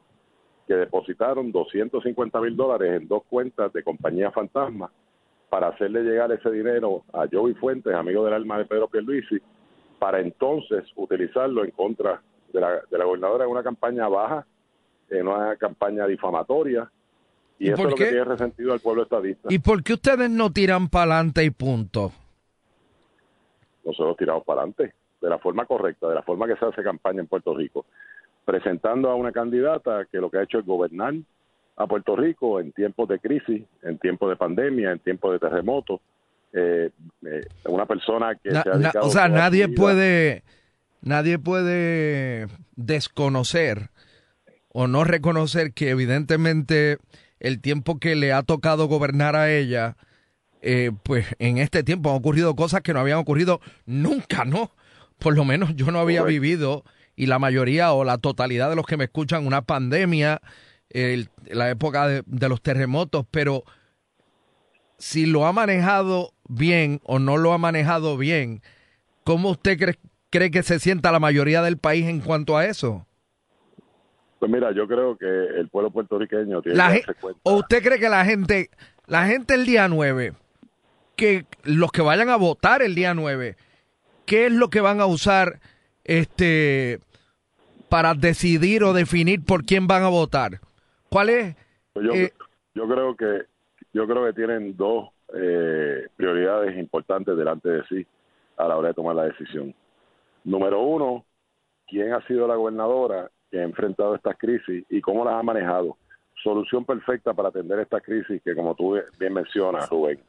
que 0.68 0.76
depositaron 0.76 1.52
250 1.52 2.40
mil 2.40 2.56
dólares 2.56 3.02
en 3.02 3.08
dos 3.08 3.24
cuentas 3.26 3.74
de 3.74 3.84
compañía 3.84 4.32
fantasma 4.32 4.92
para 5.52 5.68
hacerle 5.68 6.04
llegar 6.04 6.32
ese 6.32 6.50
dinero 6.50 7.04
a 7.12 7.28
Joey 7.30 7.54
Fuentes, 7.56 7.94
amigo 7.94 8.24
del 8.24 8.36
alma 8.36 8.58
de 8.58 8.64
Pedro 8.64 8.88
Pierluisi, 8.88 9.38
para 10.00 10.22
entonces 10.22 10.86
utilizarlo 10.96 11.66
en 11.66 11.72
contra 11.72 12.22
de 12.54 12.62
la, 12.62 12.80
de 12.90 12.98
la 12.98 13.04
gobernadora 13.04 13.44
en 13.44 13.52
una 13.52 13.62
campaña 13.62 14.08
baja, 14.08 14.48
en 15.10 15.28
una 15.28 15.58
campaña 15.58 16.08
difamatoria, 16.08 16.90
y, 17.60 17.68
¿Y 17.68 17.72
eso 17.72 17.84
es 17.84 17.90
lo 17.90 17.96
que 17.98 18.06
tiene 18.06 18.24
resentido 18.24 18.72
al 18.72 18.80
pueblo 18.80 19.04
estadista. 19.04 19.50
¿Y 19.52 19.60
por 19.60 19.84
qué 19.84 19.96
ustedes 19.96 20.30
no 20.30 20.54
tiran 20.54 20.88
para 20.88 21.16
adelante 21.16 21.44
y 21.44 21.50
punto? 21.50 22.14
Nosotros 23.84 24.16
tiramos 24.16 24.46
para 24.46 24.62
adelante. 24.62 24.94
de 25.20 25.30
la 25.30 25.38
forma 25.38 25.66
correcta, 25.66 26.08
de 26.08 26.16
la 26.16 26.24
forma 26.24 26.48
que 26.48 26.56
se 26.56 26.66
hace 26.66 26.82
campaña 26.82 27.20
en 27.20 27.28
Puerto 27.28 27.54
Rico, 27.54 27.86
presentando 28.46 29.10
a 29.10 29.16
una 29.16 29.34
candidata 29.34 30.06
que 30.06 30.20
lo 30.20 30.32
que 30.32 30.38
ha 30.38 30.44
hecho 30.44 30.60
es 30.60 30.66
gobernar 30.66 31.14
a 31.78 31.88
Puerto 31.88 32.16
Rico 32.16 32.60
en 32.60 32.72
tiempos 32.74 33.08
de 33.10 33.20
crisis, 33.20 33.64
en 33.84 33.98
tiempos 33.98 34.30
de 34.30 34.36
pandemia, 34.36 34.92
en 34.92 35.00
tiempos 35.00 35.34
de 35.34 35.40
terremotos. 35.40 36.00
Eh, 36.54 36.90
eh, 37.26 37.42
una 37.66 37.86
persona 37.86 38.36
que 38.36 38.50
Na- 38.50 38.64
se 38.64 38.70
ha 38.70 38.76
na- 38.76 38.92
o 39.02 39.10
sea, 39.10 39.30
nadie 39.30 39.70
puede, 39.70 40.44
nadie 41.02 41.40
puede 41.40 42.48
desconocer 42.76 43.90
o 44.74 44.88
no 44.88 45.04
reconocer 45.04 45.74
que 45.74 45.90
evidentemente 45.90 46.98
el 47.40 47.60
tiempo 47.62 48.00
que 48.00 48.16
le 48.16 48.34
ha 48.34 48.44
tocado 48.44 48.86
gobernar 48.88 49.36
a 49.36 49.52
ella, 49.52 49.96
eh, 50.62 50.92
pues 51.04 51.26
en 51.40 51.58
este 51.58 51.84
tiempo 51.84 52.10
han 52.12 52.18
ocurrido 52.18 52.56
cosas 52.56 52.82
que 52.82 52.94
no 52.94 53.00
habían 53.00 53.18
ocurrido 53.18 53.62
nunca, 53.86 54.46
¿no? 54.46 54.72
Por 55.20 55.36
lo 55.36 55.44
menos 55.46 55.76
yo 55.76 55.90
no 55.92 56.00
había 56.00 56.20
Correcto. 56.20 56.42
vivido 56.42 56.84
y 57.16 57.26
la 57.28 57.40
mayoría 57.40 57.94
o 57.94 58.04
la 58.04 58.18
totalidad 58.18 58.70
de 58.70 58.76
los 58.76 58.86
que 58.86 58.98
me 58.98 59.06
escuchan 59.06 59.48
una 59.48 59.62
pandemia, 59.64 60.42
el- 60.94 61.30
la 61.46 61.70
época 61.70 62.08
de, 62.08 62.24
de 62.26 62.50
los 62.50 62.62
terremotos, 62.62 63.26
pero 63.32 63.64
si 64.98 65.26
lo 65.26 65.46
ha 65.46 65.54
manejado 65.54 66.34
bien 66.48 67.00
o 67.04 67.20
no 67.20 67.38
lo 67.38 67.54
ha 67.54 67.58
manejado 67.58 68.18
bien, 68.18 68.62
¿cómo 69.24 69.50
usted 69.52 69.78
cree, 69.78 69.98
cree 70.30 70.52
que 70.52 70.64
se 70.64 70.80
sienta 70.80 71.12
la 71.12 71.20
mayoría 71.20 71.62
del 71.62 71.78
país 71.78 72.06
en 72.08 72.20
cuanto 72.22 72.58
a 72.58 72.66
eso? 72.66 73.06
Pues 74.40 74.52
mira, 74.52 74.72
yo 74.74 74.88
creo 74.88 75.18
que 75.18 75.26
el 75.26 75.70
pueblo 75.70 75.92
puertorriqueño 75.92 76.62
tiene 76.62 76.78
La 76.78 76.92
que 76.92 77.00
darse 77.06 77.14
cuenta. 77.22 77.40
¿O 77.44 77.54
usted 77.58 77.84
cree 77.84 78.00
que 78.00 78.10
la 78.10 78.26
gente, 78.26 78.70
la 79.08 79.28
gente 79.28 79.54
el 79.54 79.66
día 79.66 79.88
9, 79.88 80.34
que 81.16 81.46
los 81.64 81.92
que 81.92 82.02
vayan 82.02 82.30
a 82.30 82.38
votar 82.38 82.82
el 82.82 82.96
día 82.96 83.14
9, 83.14 83.56
qué 84.26 84.48
es 84.48 84.52
lo 84.52 84.70
que 84.70 84.82
van 84.82 85.00
a 85.00 85.06
usar 85.06 85.60
este 86.04 87.00
para 87.90 88.14
decidir 88.16 88.84
o 88.84 88.94
definir 88.94 89.44
por 89.44 89.64
quién 89.66 89.86
van 89.88 90.04
a 90.04 90.08
votar? 90.10 90.60
¿Cuál 91.12 91.30
es? 91.30 91.56
Pues 91.94 92.06
yo, 92.06 92.14
eh, 92.14 92.32
yo 92.74 92.88
creo 92.88 93.16
que 93.18 93.46
yo 93.94 94.08
creo 94.08 94.26
que 94.26 94.34
tienen 94.34 94.78
dos 94.78 95.10
eh, 95.34 96.08
prioridades 96.16 96.78
importantes 96.78 97.36
delante 97.36 97.68
de 97.68 97.84
sí 97.90 98.08
a 98.56 98.68
la 98.68 98.78
hora 98.78 98.90
de 98.90 98.94
tomar 98.94 99.16
la 99.16 99.26
decisión. 99.26 99.76
Número 100.46 100.82
uno, 100.82 101.26
quién 101.86 102.14
ha 102.14 102.26
sido 102.28 102.48
la 102.48 102.56
gobernadora 102.56 103.30
que 103.50 103.60
ha 103.60 103.64
enfrentado 103.64 104.16
estas 104.16 104.38
crisis 104.38 104.86
y 104.90 105.02
cómo 105.02 105.26
las 105.26 105.34
ha 105.34 105.44
manejado. 105.44 105.98
Solución 106.42 106.86
perfecta 106.86 107.34
para 107.34 107.50
atender 107.50 107.80
estas 107.80 108.02
crisis 108.02 108.42
que, 108.44 108.56
como 108.56 108.74
tú 108.74 108.98
bien 109.20 109.34
mencionas, 109.34 109.90
Rubén, 109.90 110.20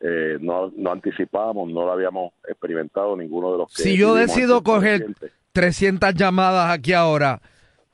eh, 0.00 0.36
no, 0.40 0.70
no 0.76 0.92
anticipábamos, 0.92 1.70
no 1.72 1.86
lo 1.86 1.92
habíamos 1.92 2.34
experimentado 2.46 3.16
ninguno 3.16 3.52
de 3.52 3.58
los 3.58 3.74
que 3.74 3.82
Si 3.82 3.96
yo 3.96 4.14
decido 4.14 4.60
tiempos 4.60 4.74
coger 4.74 4.98
recientes. 5.00 5.32
300 5.52 6.14
llamadas 6.14 6.70
aquí 6.70 6.92
ahora, 6.92 7.40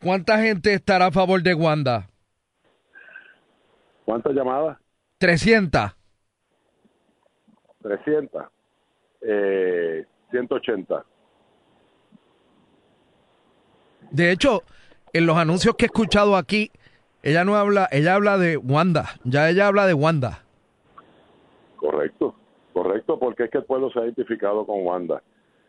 ¿cuánta 0.02 0.38
gente 0.40 0.74
estará 0.74 1.06
a 1.06 1.12
favor 1.12 1.40
de 1.42 1.54
Wanda? 1.54 2.08
¿Cuántas 4.04 4.34
llamadas? 4.34 4.78
300. 5.18 5.92
300. 7.82 8.44
Eh, 9.22 10.04
180. 10.30 11.04
De 14.10 14.30
hecho, 14.30 14.62
en 15.12 15.26
los 15.26 15.36
anuncios 15.36 15.74
que 15.76 15.84
he 15.84 15.86
escuchado 15.86 16.36
aquí, 16.36 16.70
ella 17.22 17.44
no 17.44 17.56
habla, 17.56 17.88
ella 17.90 18.14
habla 18.14 18.36
de 18.36 18.56
Wanda, 18.56 19.06
ya 19.24 19.48
ella 19.48 19.66
habla 19.68 19.86
de 19.86 19.94
Wanda. 19.94 20.42
Correcto, 21.76 22.34
correcto, 22.72 23.18
porque 23.18 23.44
es 23.44 23.50
que 23.50 23.58
el 23.58 23.64
pueblo 23.64 23.90
se 23.90 24.00
ha 24.00 24.04
identificado 24.04 24.66
con 24.66 24.84
Wanda. 24.84 25.22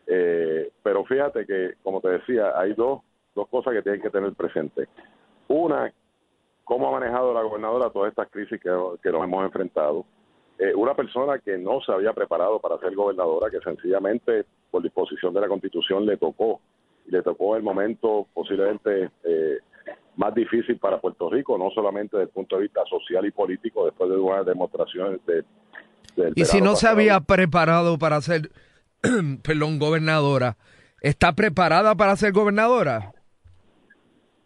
Eh, 0.06 0.70
pero 0.82 1.04
fíjate 1.04 1.46
que, 1.46 1.74
como 1.82 2.00
te 2.00 2.10
decía, 2.10 2.52
hay 2.58 2.74
dos, 2.74 3.00
dos 3.34 3.48
cosas 3.48 3.72
que 3.72 3.82
tienen 3.82 4.02
que 4.02 4.10
tener 4.10 4.32
presente. 4.34 4.88
Una, 5.48 5.92
cómo 6.66 6.88
ha 6.88 6.98
manejado 6.98 7.32
la 7.32 7.42
gobernadora 7.42 7.90
todas 7.90 8.10
estas 8.10 8.28
crisis 8.28 8.60
que, 8.60 8.70
que 9.00 9.10
nos 9.12 9.22
hemos 9.22 9.44
enfrentado. 9.44 10.04
Eh, 10.58 10.74
una 10.74 10.94
persona 10.94 11.38
que 11.38 11.56
no 11.56 11.80
se 11.80 11.92
había 11.92 12.12
preparado 12.12 12.58
para 12.58 12.76
ser 12.78 12.92
gobernadora, 12.94 13.50
que 13.50 13.60
sencillamente 13.60 14.44
por 14.70 14.82
disposición 14.82 15.32
de 15.32 15.42
la 15.42 15.48
Constitución 15.48 16.04
le 16.04 16.16
tocó, 16.16 16.60
y 17.06 17.12
le 17.12 17.22
tocó 17.22 17.54
el 17.54 17.62
momento 17.62 18.26
posiblemente 18.34 19.10
eh, 19.22 19.58
más 20.16 20.34
difícil 20.34 20.76
para 20.78 21.00
Puerto 21.00 21.30
Rico, 21.30 21.56
no 21.56 21.70
solamente 21.70 22.16
desde 22.16 22.30
el 22.30 22.34
punto 22.34 22.56
de 22.56 22.62
vista 22.62 22.80
social 22.90 23.24
y 23.24 23.30
político, 23.30 23.84
después 23.84 24.10
de 24.10 24.16
unas 24.16 24.44
demostraciones 24.44 25.20
de, 25.24 25.44
Y 26.34 26.46
si 26.46 26.60
no 26.60 26.74
se 26.74 26.88
había 26.88 27.20
preparado 27.20 27.96
para 27.96 28.20
ser, 28.22 28.50
perdón, 29.44 29.78
gobernadora, 29.78 30.56
¿está 31.00 31.32
preparada 31.32 31.94
para 31.94 32.16
ser 32.16 32.32
gobernadora? 32.32 33.12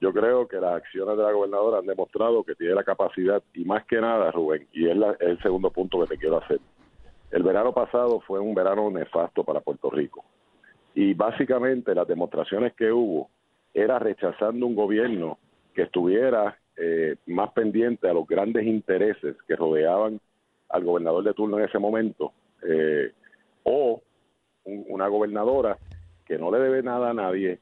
Yo 0.00 0.12
creo 0.12 0.48
que 0.48 0.56
las 0.56 0.76
acciones 0.76 1.16
de 1.16 1.22
la 1.22 1.32
gobernadora 1.32 1.78
han 1.78 1.86
demostrado 1.86 2.42
que 2.42 2.54
tiene 2.54 2.74
la 2.74 2.84
capacidad 2.84 3.42
y 3.54 3.64
más 3.64 3.84
que 3.86 4.00
nada, 4.00 4.30
Rubén, 4.30 4.66
y 4.72 4.88
es, 4.88 4.96
la- 4.96 5.12
es 5.12 5.20
el 5.28 5.42
segundo 5.42 5.70
punto 5.70 6.00
que 6.00 6.06
te 6.14 6.18
quiero 6.18 6.38
hacer. 6.38 6.60
El 7.30 7.42
verano 7.42 7.72
pasado 7.72 8.20
fue 8.20 8.40
un 8.40 8.54
verano 8.54 8.90
nefasto 8.90 9.44
para 9.44 9.60
Puerto 9.60 9.90
Rico 9.90 10.24
y 10.94 11.14
básicamente 11.14 11.94
las 11.94 12.08
demostraciones 12.08 12.74
que 12.74 12.90
hubo 12.90 13.28
era 13.72 13.98
rechazando 13.98 14.66
un 14.66 14.74
gobierno 14.74 15.38
que 15.74 15.82
estuviera 15.82 16.58
eh, 16.76 17.16
más 17.26 17.52
pendiente 17.52 18.08
a 18.08 18.14
los 18.14 18.26
grandes 18.26 18.66
intereses 18.66 19.36
que 19.46 19.54
rodeaban 19.54 20.18
al 20.70 20.84
gobernador 20.84 21.22
de 21.22 21.34
turno 21.34 21.58
en 21.58 21.64
ese 21.66 21.78
momento 21.78 22.32
eh, 22.66 23.12
o 23.64 24.02
un- 24.64 24.86
una 24.88 25.06
gobernadora 25.08 25.78
que 26.24 26.38
no 26.38 26.50
le 26.50 26.58
debe 26.58 26.82
nada 26.82 27.10
a 27.10 27.14
nadie, 27.14 27.60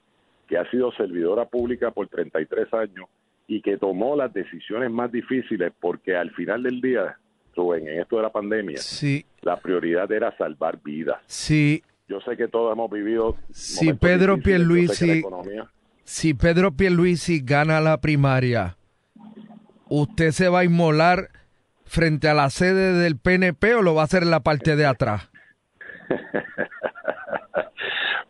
que 0.49 0.57
ha 0.59 0.69
sido 0.71 0.91
servidora 0.93 1.45
pública 1.45 1.91
por 1.91 2.09
33 2.09 2.73
años 2.75 3.07
y 3.47 3.61
que 3.63 3.77
tomó 3.77 4.17
las 4.17 4.33
decisiones 4.33 4.91
más 4.91 5.13
difíciles 5.13 5.73
porque 5.81 6.17
al 6.17 6.31
final 6.33 6.63
del 6.63 6.81
día, 6.81 7.17
Rubén, 7.55 7.87
en 7.89 8.01
esto 8.01 8.17
de 8.17 8.23
la 8.23 8.31
pandemia, 8.33 8.79
Sí, 8.79 9.25
la 9.43 9.57
prioridad 9.57 10.11
era 10.11 10.37
salvar 10.37 10.79
vidas. 10.83 11.19
sí. 11.27 11.83
Yo 12.09 12.21
sé 12.23 12.39
que 12.39 12.49
todos 12.49 12.73
hemos 12.73 12.91
vivido. 12.91 13.37
Si 13.51 13.93
Pedro 13.93 14.39
Pierluisi- 14.39 15.19
economía- 15.19 15.69
Si 16.05 16.33
Pedro 16.33 16.73
Pierluisi 16.73 17.41
gana 17.45 17.83
la 17.83 18.01
primaria, 18.01 18.77
¿usted 19.91 20.31
se 20.31 20.49
va 20.49 20.61
a 20.61 20.65
inmolar 20.65 21.29
frente 21.85 22.27
a 22.31 22.33
la 22.35 22.49
sede 22.49 22.95
del 22.95 23.19
PNP 23.19 23.75
o 23.75 23.83
lo 23.83 23.95
va 23.95 24.01
a 24.01 24.05
hacer 24.05 24.23
en 24.23 24.31
la 24.31 24.41
parte 24.41 24.75
de 24.75 24.87
atrás? 24.87 25.29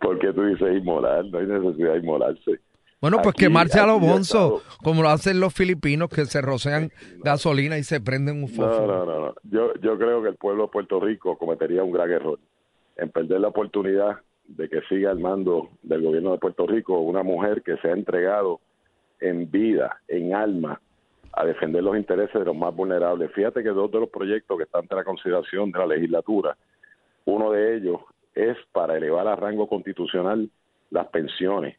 porque 0.00 0.32
tú 0.32 0.42
dices 0.44 0.76
inmolar, 0.76 1.24
no 1.26 1.38
hay 1.38 1.46
necesidad 1.46 1.92
de 1.94 1.98
inmolarse. 1.98 2.60
Bueno, 3.00 3.18
pues 3.18 3.28
Aquí- 3.28 3.44
quemarse 3.44 3.78
a 3.78 3.86
lo 3.86 3.94
aquí 3.96 4.06
he 4.06 4.08
bonzo, 4.10 4.58
estado- 4.58 4.76
como 4.82 5.02
lo 5.02 5.08
hacen 5.08 5.38
los 5.38 5.54
filipinos 5.54 6.08
que 6.08 6.24
se 6.24 6.40
rocean 6.40 6.90
gasolina 7.22 7.78
y 7.78 7.84
se 7.84 8.00
prenden 8.00 8.42
un 8.42 8.48
fósforo. 8.48 8.86
no, 8.86 9.04
no, 9.06 9.20
no. 9.26 9.34
Yo, 9.44 9.72
yo 9.80 9.96
creo 9.98 10.20
que 10.22 10.30
el 10.30 10.36
pueblo 10.36 10.64
de 10.64 10.68
Puerto 10.70 10.98
Rico 10.98 11.38
cometería 11.38 11.84
un 11.84 11.92
gran 11.92 12.10
error 12.10 12.38
en 12.96 13.10
perder 13.10 13.40
la 13.40 13.48
oportunidad 13.48 14.18
de 14.48 14.68
que 14.68 14.80
siga 14.88 15.10
al 15.10 15.20
mando 15.20 15.68
del 15.82 16.02
gobierno 16.02 16.32
de 16.32 16.38
Puerto 16.38 16.66
Rico 16.66 16.98
una 17.00 17.22
mujer 17.22 17.62
que 17.62 17.76
se 17.76 17.88
ha 17.88 17.92
entregado 17.92 18.60
en 19.20 19.48
vida, 19.50 20.00
en 20.08 20.34
alma, 20.34 20.80
a 21.34 21.44
defender 21.44 21.84
los 21.84 21.96
intereses 21.96 22.34
de 22.34 22.44
los 22.46 22.56
más 22.56 22.74
vulnerables. 22.74 23.30
Fíjate 23.32 23.62
que 23.62 23.68
dos 23.68 23.92
de 23.92 24.00
los 24.00 24.08
proyectos 24.08 24.56
que 24.56 24.64
están 24.64 24.80
ante 24.82 24.96
la 24.96 25.04
consideración 25.04 25.70
de 25.70 25.78
la 25.78 25.86
legislatura, 25.86 26.56
uno 27.26 27.52
de 27.52 27.76
ellos 27.76 28.00
es 28.38 28.56
para 28.72 28.96
elevar 28.96 29.26
a 29.26 29.36
rango 29.36 29.68
constitucional 29.68 30.48
las 30.90 31.08
pensiones 31.08 31.76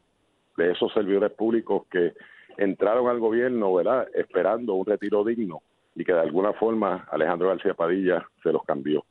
de 0.56 0.72
esos 0.72 0.92
servidores 0.92 1.32
públicos 1.32 1.86
que 1.90 2.12
entraron 2.58 3.08
al 3.08 3.18
gobierno, 3.18 3.72
¿verdad?, 3.72 4.08
esperando 4.14 4.74
un 4.74 4.84
retiro 4.84 5.24
digno 5.24 5.62
y 5.94 6.04
que 6.04 6.12
de 6.12 6.20
alguna 6.20 6.52
forma 6.52 7.08
Alejandro 7.10 7.48
García 7.48 7.74
Padilla 7.74 8.26
se 8.42 8.52
los 8.52 8.62
cambió. 8.64 9.04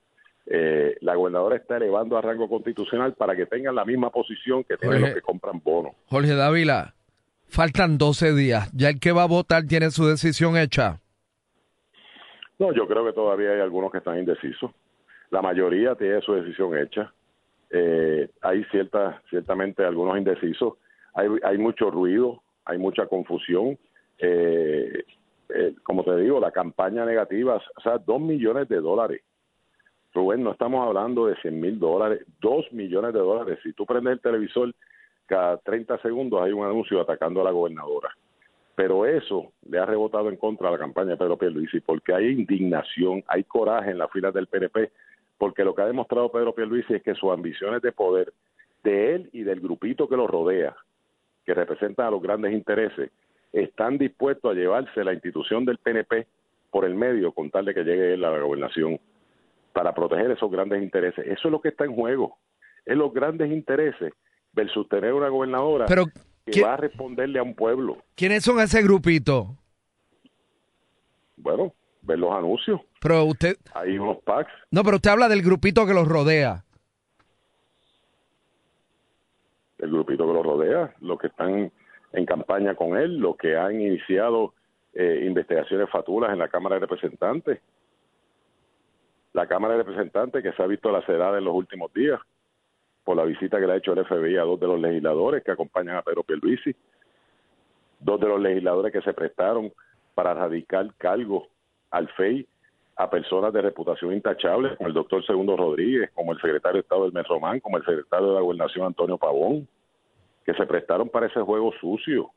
Eh, 0.46 0.98
la 1.02 1.16
gobernadora 1.16 1.56
está 1.56 1.78
elevando 1.78 2.18
a 2.18 2.22
rango 2.22 2.48
constitucional 2.48 3.14
para 3.14 3.36
que 3.36 3.46
tengan 3.48 3.76
la 3.76 3.86
misma 3.86 4.12
posición 4.12 4.64
que 4.64 4.78
tienen 4.78 5.00
Jorge. 5.00 5.14
los 5.14 5.16
que 5.16 5.26
compran 5.26 5.62
bonos. 5.64 5.94
Jorge 6.08 6.36
Dávila, 6.36 6.94
faltan 7.48 7.98
12 7.98 8.34
días. 8.34 8.72
Ya 8.74 8.90
el 8.90 9.00
que 9.00 9.12
va 9.12 9.24
a 9.24 9.28
votar 9.28 9.64
tiene 9.64 9.90
su 9.90 10.06
decisión 10.06 10.56
hecha. 10.56 11.00
No, 12.60 12.74
yo 12.74 12.88
creo 12.88 13.06
que 13.06 13.14
todavía 13.14 13.52
hay 13.52 13.62
algunos 13.62 13.92
que 13.92 14.00
están 14.00 14.20
indecisos. 14.20 14.72
La 15.32 15.42
mayoría 15.42 15.96
tiene 15.96 16.22
su 16.22 16.34
decisión 16.34 16.78
hecha. 16.78 17.12
Eh, 17.72 18.30
hay 18.42 18.64
cierta, 18.66 19.22
ciertamente 19.30 19.84
algunos 19.84 20.18
indecisos. 20.18 20.74
Hay, 21.14 21.28
hay 21.44 21.58
mucho 21.58 21.92
ruido, 21.92 22.42
hay 22.66 22.78
mucha 22.78 23.08
confusión. 23.08 23.78
Eh, 24.18 25.04
eh, 25.50 25.76
como 25.84 26.04
te 26.04 26.16
digo, 26.18 26.40
la 26.40 26.52
campaña 26.52 27.06
negativa, 27.06 27.56
o 27.56 27.82
sea, 27.82 27.98
dos 27.98 28.22
millones 28.22 28.68
de 28.70 28.78
dólares. 28.78 29.22
Rubén, 30.14 30.44
no 30.44 30.52
estamos 30.52 30.86
hablando 30.86 31.28
de 31.28 31.36
100 31.36 31.60
mil 31.60 31.80
dólares, 31.80 32.26
dos 32.40 32.72
millones 32.72 33.14
de 33.14 33.20
dólares. 33.20 33.60
Si 33.64 33.74
tú 33.74 33.86
prendes 33.86 34.14
el 34.14 34.22
televisor, 34.22 34.74
cada 35.28 35.58
30 35.58 36.00
segundos 36.00 36.42
hay 36.42 36.52
un 36.52 36.66
anuncio 36.66 37.00
atacando 37.00 37.42
a 37.42 37.44
la 37.44 37.52
gobernadora. 37.52 38.10
Pero 38.76 39.06
eso 39.06 39.52
le 39.68 39.78
ha 39.78 39.86
rebotado 39.86 40.30
en 40.30 40.38
contra 40.38 40.70
a 40.70 40.72
la 40.72 40.78
campaña 40.78 41.12
de 41.12 41.18
Pedro 41.18 41.38
Pierluisi, 41.38 41.82
porque 41.82 42.14
hay 42.14 42.28
indignación, 42.28 43.24
hay 43.28 43.44
coraje 43.44 43.92
en 43.92 43.98
las 43.98 44.12
filas 44.12 44.34
del 44.34 44.48
PNP, 44.48 44.92
porque 45.40 45.64
lo 45.64 45.74
que 45.74 45.82
ha 45.82 45.88
demostrado 45.88 46.32
Pedro 46.32 46.54
Pierluisi 46.54 46.94
es 46.94 47.02
que 47.02 47.16
sus 47.16 47.32
ambiciones 47.32 47.82
de 47.82 47.94
poder 47.94 48.32
de 48.84 49.16
él 49.16 49.30
y 49.32 49.44
del 49.44 49.62
grupito 49.62 50.08
que 50.08 50.18
lo 50.18 50.28
rodea, 50.28 50.76
que 51.46 51.54
representan 51.54 52.08
a 52.08 52.12
los 52.12 52.22
grandes 52.22 52.54
intereses, 52.54 53.10
están 53.54 53.98
dispuestos 53.98 54.52
a 54.52 54.54
llevarse 54.54 55.04
la 55.04 55.14
institución 55.14 55.66
del 55.66 55.78
PNP 55.78 56.28
por 56.70 56.86
el 56.86 56.94
medio 56.94 57.32
con 57.32 57.50
tal 57.50 57.66
de 57.66 57.74
que 57.74 57.84
llegue 57.84 58.14
él 58.14 58.26
a 58.26 58.32
la 58.32 58.40
gobernación 58.40 59.00
para 59.74 59.96
proteger 59.96 60.30
esos 60.32 60.52
grandes 60.52 60.84
intereses. 60.84 61.26
Eso 61.26 61.48
es 61.48 61.52
lo 61.52 61.62
que 61.62 61.70
está 61.70 61.86
en 61.86 61.96
juego. 61.96 62.38
Es 62.86 62.98
los 62.98 63.14
grandes 63.14 63.50
intereses 63.50 64.14
versus 64.52 64.88
tener 64.90 65.14
una 65.14 65.30
gobernadora 65.30 65.86
que 66.46 66.62
va 66.62 66.74
a 66.74 66.78
responderle 66.78 67.40
a 67.40 67.44
un 67.44 67.56
pueblo. 67.56 67.98
¿Quiénes 68.16 68.44
son 68.44 68.60
ese 68.60 68.84
grupito? 68.84 69.56
Bueno, 71.38 71.74
ver 72.02 72.20
los 72.20 72.34
anuncios. 72.34 72.82
Pero 73.02 73.24
usted... 73.26 73.56
Hay 73.74 73.98
unos 73.98 74.18
packs. 74.24 74.52
No, 74.72 74.84
pero 74.84 74.98
usted 74.98 75.12
habla 75.12 75.30
del 75.30 75.42
grupito 75.42 75.86
que 75.86 75.94
los 75.94 76.08
rodea. 76.08 76.64
El 79.78 79.92
grupito 79.92 80.28
que 80.28 80.34
los 80.34 80.46
rodea, 80.46 80.94
los 81.00 81.18
que 81.20 81.28
están 81.28 81.72
en 82.12 82.26
campaña 82.26 82.76
con 82.76 82.98
él, 82.98 83.18
los 83.18 83.38
que 83.38 83.56
han 83.56 83.80
iniciado 83.80 84.54
eh, 84.94 85.24
investigaciones 85.26 85.90
fatulas 85.90 86.32
en 86.32 86.40
la 86.40 86.50
Cámara 86.50 86.76
de 86.76 86.82
Representantes. 86.82 87.60
La 89.34 89.48
Cámara 89.48 89.76
de 89.76 89.84
Representantes 89.84 90.44
que 90.44 90.52
se 90.52 90.64
ha 90.64 90.68
visto 90.68 90.92
lacerada 90.92 91.38
en 91.38 91.46
los 91.46 91.54
últimos 91.54 91.94
días 91.94 92.20
por 93.04 93.16
la 93.16 93.24
visita 93.24 93.60
que 93.60 93.68
le 93.68 93.74
ha 93.74 93.78
hecho 93.78 93.94
el 93.94 94.06
FBI 94.06 94.38
a 94.38 94.44
dos 94.44 94.60
de 94.60 94.68
los 94.68 94.80
legisladores 94.80 95.44
que 95.44 95.52
acompañan 95.52 95.96
a 95.96 96.02
Pedro 96.02 96.24
Pierluisi, 96.24 96.76
dos 98.00 98.20
de 98.20 98.28
los 98.28 98.42
legisladores 98.42 98.92
que 98.92 99.02
se 99.02 99.14
prestaron 99.14 99.72
para 100.14 100.34
radicar 100.34 100.94
cargos 100.98 101.48
al 101.92 102.10
FEI 102.10 102.48
a 103.00 103.10
personas 103.10 103.54
de 103.54 103.62
reputación 103.62 104.14
intachable, 104.14 104.76
como 104.76 104.90
el 104.90 104.94
doctor 104.94 105.26
Segundo 105.26 105.56
Rodríguez, 105.56 106.12
como 106.14 106.34
el 106.34 106.42
secretario 106.42 106.74
de 106.74 106.82
Estado 106.82 107.04
del 107.04 107.14
Mes 107.14 107.26
Román, 107.30 107.62
como 107.62 107.78
el 107.78 107.86
secretario 107.86 108.28
de 108.28 108.34
la 108.34 108.42
Gobernación 108.42 108.88
Antonio 108.88 109.18
Pavón, 109.18 109.70
que 110.46 110.54
se 110.54 110.66
prestaron 110.66 111.08
para 111.08 111.28
ese 111.28 111.40
juego 111.40 111.72
sucio 111.80 112.32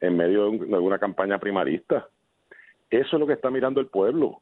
en 0.00 0.16
medio 0.16 0.50
de, 0.50 0.78
una 0.78 0.98
campaña 0.98 1.38
primarista. 1.38 2.08
Eso 2.88 3.16
es 3.16 3.20
lo 3.20 3.26
que 3.26 3.34
está 3.34 3.50
mirando 3.50 3.78
el 3.78 3.88
pueblo. 3.88 4.40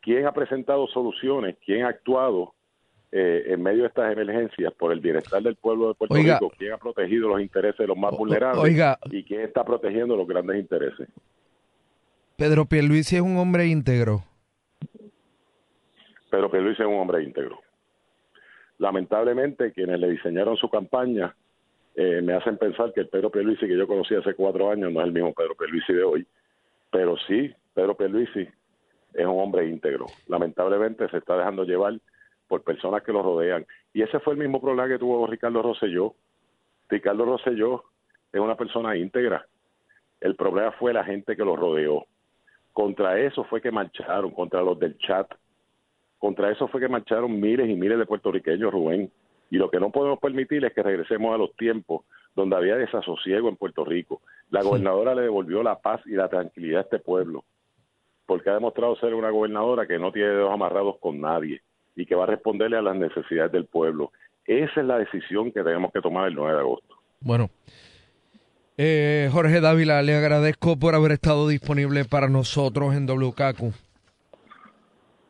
¿Quién 0.00 0.24
ha 0.24 0.32
presentado 0.32 0.86
soluciones? 0.86 1.56
¿Quién 1.64 1.82
ha 1.82 1.88
actuado 1.88 2.54
eh, 3.10 3.46
en 3.48 3.60
medio 3.60 3.82
de 3.82 3.88
estas 3.88 4.12
emergencias 4.12 4.72
por 4.74 4.92
el 4.92 5.00
bienestar 5.00 5.42
del 5.42 5.56
pueblo 5.56 5.88
de 5.88 5.94
Puerto 5.94 6.14
Rico? 6.14 6.52
¿Quién 6.56 6.74
ha 6.74 6.78
protegido 6.78 7.28
los 7.28 7.40
intereses 7.40 7.78
de 7.78 7.88
los 7.88 7.96
más 7.96 8.16
vulnerables? 8.16 8.72
¿Y 9.10 9.24
quién 9.24 9.40
está 9.40 9.64
protegiendo 9.64 10.14
los 10.14 10.28
grandes 10.28 10.60
intereses? 10.60 11.08
Pedro 12.36 12.66
Pierluisi 12.66 13.16
es 13.16 13.22
un 13.22 13.36
hombre 13.36 13.66
íntegro. 13.66 14.22
Pedro 16.34 16.50
Pierluisi 16.50 16.82
es 16.82 16.88
un 16.88 16.98
hombre 16.98 17.22
íntegro. 17.22 17.60
Lamentablemente, 18.78 19.70
quienes 19.70 20.00
le 20.00 20.10
diseñaron 20.10 20.56
su 20.56 20.68
campaña 20.68 21.32
eh, 21.94 22.20
me 22.22 22.32
hacen 22.32 22.58
pensar 22.58 22.92
que 22.92 23.02
el 23.02 23.08
Pedro 23.08 23.30
Pierluisi 23.30 23.68
que 23.68 23.78
yo 23.78 23.86
conocí 23.86 24.16
hace 24.16 24.34
cuatro 24.34 24.68
años 24.68 24.92
no 24.92 25.00
es 25.00 25.06
el 25.06 25.12
mismo 25.12 25.32
Pedro 25.32 25.54
Pierluisi 25.54 25.92
de 25.92 26.02
hoy. 26.02 26.26
Pero 26.90 27.16
sí, 27.28 27.54
Pedro 27.72 27.96
Pierluisi 27.96 28.48
es 29.12 29.24
un 29.24 29.38
hombre 29.40 29.68
íntegro. 29.68 30.06
Lamentablemente 30.26 31.08
se 31.08 31.18
está 31.18 31.36
dejando 31.36 31.62
llevar 31.62 32.00
por 32.48 32.64
personas 32.64 33.04
que 33.04 33.12
lo 33.12 33.22
rodean. 33.22 33.64
Y 33.92 34.02
ese 34.02 34.18
fue 34.18 34.32
el 34.32 34.40
mismo 34.40 34.60
problema 34.60 34.88
que 34.88 34.98
tuvo 34.98 35.24
Ricardo 35.28 35.62
Rosselló. 35.62 36.16
Ricardo 36.88 37.26
Rosselló 37.26 37.84
es 38.32 38.40
una 38.40 38.56
persona 38.56 38.96
íntegra. 38.96 39.46
El 40.20 40.34
problema 40.34 40.72
fue 40.72 40.92
la 40.92 41.04
gente 41.04 41.36
que 41.36 41.44
lo 41.44 41.54
rodeó. 41.54 42.06
Contra 42.72 43.20
eso 43.20 43.44
fue 43.44 43.60
que 43.60 43.70
marcharon, 43.70 44.32
contra 44.32 44.62
los 44.62 44.76
del 44.80 44.98
chat. 44.98 45.32
Contra 46.18 46.50
eso 46.50 46.68
fue 46.68 46.80
que 46.80 46.88
marcharon 46.88 47.40
miles 47.40 47.68
y 47.68 47.74
miles 47.74 47.98
de 47.98 48.06
puertorriqueños, 48.06 48.72
Rubén. 48.72 49.10
Y 49.50 49.56
lo 49.56 49.70
que 49.70 49.78
no 49.78 49.90
podemos 49.90 50.18
permitir 50.18 50.64
es 50.64 50.72
que 50.72 50.82
regresemos 50.82 51.34
a 51.34 51.38
los 51.38 51.54
tiempos 51.56 52.04
donde 52.34 52.56
había 52.56 52.76
desasosiego 52.76 53.48
en 53.48 53.56
Puerto 53.56 53.84
Rico. 53.84 54.22
La 54.50 54.62
gobernadora 54.62 55.14
le 55.14 55.22
devolvió 55.22 55.62
la 55.62 55.78
paz 55.80 56.00
y 56.06 56.12
la 56.12 56.28
tranquilidad 56.28 56.78
a 56.78 56.82
este 56.82 56.98
pueblo, 56.98 57.44
porque 58.26 58.50
ha 58.50 58.54
demostrado 58.54 58.96
ser 58.96 59.14
una 59.14 59.30
gobernadora 59.30 59.86
que 59.86 59.98
no 59.98 60.12
tiene 60.12 60.30
dedos 60.30 60.52
amarrados 60.52 60.96
con 60.98 61.20
nadie 61.20 61.62
y 61.94 62.06
que 62.06 62.14
va 62.14 62.24
a 62.24 62.28
responderle 62.28 62.76
a 62.76 62.82
las 62.82 62.96
necesidades 62.96 63.52
del 63.52 63.66
pueblo. 63.66 64.12
Esa 64.46 64.80
es 64.80 64.86
la 64.86 64.98
decisión 64.98 65.52
que 65.52 65.62
tenemos 65.62 65.92
que 65.92 66.00
tomar 66.00 66.28
el 66.28 66.34
9 66.34 66.52
de 66.52 66.60
agosto. 66.60 66.96
Bueno, 67.20 67.48
eh, 68.76 69.28
Jorge 69.32 69.60
Dávila, 69.60 70.02
le 70.02 70.16
agradezco 70.16 70.76
por 70.76 70.94
haber 70.94 71.12
estado 71.12 71.48
disponible 71.48 72.04
para 72.04 72.28
nosotros 72.28 72.94
en 72.94 73.06
WKQ. 73.06 73.72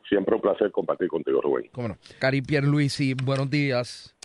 Siempre 0.07 0.35
un 0.35 0.41
placer 0.41 0.71
compartir 0.71 1.07
contigo, 1.07 1.41
Rubén. 1.41 1.69
Cómo 1.71 1.89
no. 1.89 1.97
Cari 2.19 2.41
Pierluisi, 2.41 3.13
buenos 3.13 3.49
días. 3.49 4.15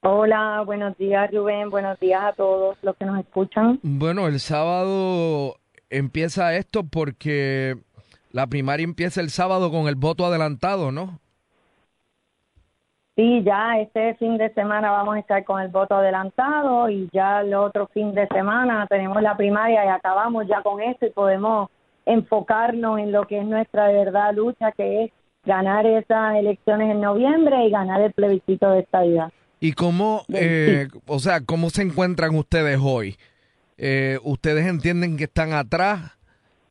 Hola, 0.00 0.62
buenos 0.66 0.96
días, 0.98 1.30
Rubén. 1.32 1.70
Buenos 1.70 1.98
días 1.98 2.22
a 2.22 2.32
todos 2.32 2.76
los 2.82 2.94
que 2.96 3.06
nos 3.06 3.18
escuchan. 3.20 3.80
Bueno, 3.82 4.26
el 4.26 4.38
sábado 4.38 5.56
empieza 5.88 6.54
esto 6.56 6.84
porque 6.84 7.76
la 8.30 8.46
primaria 8.46 8.84
empieza 8.84 9.20
el 9.20 9.30
sábado 9.30 9.70
con 9.70 9.88
el 9.88 9.94
voto 9.94 10.26
adelantado, 10.26 10.92
¿no? 10.92 11.20
Sí, 13.16 13.44
ya 13.44 13.78
este 13.78 14.14
fin 14.16 14.36
de 14.38 14.52
semana 14.54 14.90
vamos 14.90 15.14
a 15.14 15.20
estar 15.20 15.44
con 15.44 15.62
el 15.62 15.68
voto 15.68 15.94
adelantado 15.94 16.90
y 16.90 17.08
ya 17.12 17.42
el 17.42 17.54
otro 17.54 17.86
fin 17.86 18.12
de 18.12 18.26
semana 18.26 18.88
tenemos 18.88 19.22
la 19.22 19.36
primaria 19.36 19.84
y 19.84 19.88
acabamos 19.88 20.48
ya 20.48 20.62
con 20.62 20.82
esto 20.82 21.06
y 21.06 21.10
podemos 21.10 21.70
enfocarnos 22.06 22.98
en 22.98 23.12
lo 23.12 23.26
que 23.26 23.38
es 23.38 23.46
nuestra 23.46 23.88
verdad 23.88 24.34
lucha, 24.34 24.72
que 24.72 25.04
es 25.04 25.12
ganar 25.44 25.86
esas 25.86 26.36
elecciones 26.36 26.90
en 26.90 27.00
noviembre 27.00 27.66
y 27.66 27.70
ganar 27.70 28.00
el 28.00 28.12
plebiscito 28.12 28.70
de 28.70 28.80
esta 28.80 29.02
vida. 29.02 29.30
¿Y 29.60 29.72
cómo, 29.72 30.22
eh, 30.32 30.88
o 31.06 31.18
sea, 31.18 31.40
cómo 31.40 31.70
se 31.70 31.82
encuentran 31.82 32.34
ustedes 32.36 32.78
hoy? 32.82 33.16
Eh, 33.78 34.18
¿Ustedes 34.22 34.66
entienden 34.66 35.16
que 35.16 35.24
están 35.24 35.52
atrás? 35.52 36.18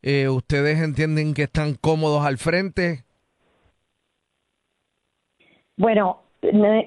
Eh, 0.02 0.30
¿Ustedes 0.30 0.80
entienden 0.80 1.34
que 1.34 1.44
están 1.44 1.76
cómodos 1.76 2.26
al 2.26 2.38
frente? 2.38 3.04
Bueno, 5.78 6.20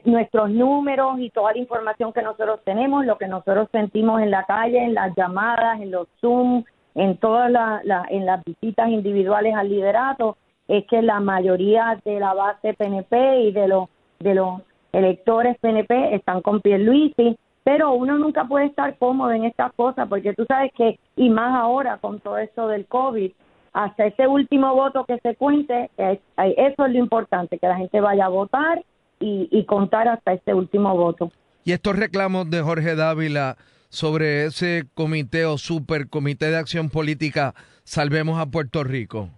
nuestros 0.05 0.51
números 0.51 1.19
y 1.19 1.31
toda 1.31 1.53
la 1.53 1.59
información 1.59 2.13
que 2.13 2.23
nosotros 2.23 2.61
tenemos, 2.65 3.05
lo 3.07 3.17
que 3.17 3.27
nosotros 3.27 3.69
sentimos 3.73 4.21
en 4.21 4.31
la 4.31 4.45
calle, 4.45 4.79
en 4.79 4.95
las 4.95 5.15
llamadas, 5.17 5.81
en 5.81 5.91
los 5.91 6.09
Zoom, 6.21 6.63
en 6.97 7.19
todas 7.19 7.51
la, 7.53 7.83
en 8.11 8.27
las 8.27 8.43
visitas 8.45 8.89
individuales 8.89 9.55
al 9.55 9.69
liderato, 9.69 10.37
es 10.67 10.85
que 10.87 11.03
la 11.03 11.21
mayoría 11.21 12.01
de 12.05 12.19
la 12.19 12.35
base 12.35 12.75
PNP 12.75 13.43
y 13.43 13.53
de 13.53 13.69
los 13.69 13.89
de 14.19 14.35
los 14.35 14.63
electores 14.93 15.59
PNP 15.61 16.15
están 16.15 16.41
con 16.41 16.63
Pierluisi, 16.63 17.37
pero 17.63 17.93
uno 17.93 18.19
nunca 18.19 18.45
puede 18.45 18.67
estar 18.67 18.97
cómodo 18.97 19.31
en 19.33 19.45
estas 19.45 19.73
cosas 19.75 20.09
porque 20.09 20.33
tú 20.33 20.47
sabes 20.49 20.73
que 20.73 20.99
y 21.17 21.29
más 21.29 21.55
ahora 21.55 21.99
con 21.99 22.19
todo 22.19 22.39
esto 22.39 22.67
del 22.67 22.87
COVID, 22.87 23.31
hasta 23.75 24.07
ese 24.07 24.27
último 24.27 24.75
voto 24.75 25.05
que 25.05 25.19
se 25.19 25.37
cuente, 25.37 25.91
eso 25.99 26.87
es 26.87 26.93
lo 26.93 26.99
importante, 26.99 27.59
que 27.59 27.69
la 27.69 27.77
gente 27.77 28.01
vaya 28.01 28.25
a 28.25 28.31
votar 28.31 28.83
y, 29.21 29.65
contar 29.65 30.09
hasta 30.09 30.33
este 30.33 30.55
último 30.55 30.97
voto. 30.97 31.31
Y 31.65 31.73
estos 31.73 31.95
reclamos 31.97 32.51
de 32.51 32.63
Jorge 32.63 32.95
Dávila 32.95 33.57
sobre 33.97 34.45
ese 34.45 34.85
comité 34.95 35.47
o 35.47 35.57
supercomité 35.57 36.51
de 36.51 36.59
acción 36.59 36.91
política 36.91 37.55
Salvemos 37.83 38.39
a 38.39 38.47
Puerto 38.47 38.83
Rico. 38.83 39.31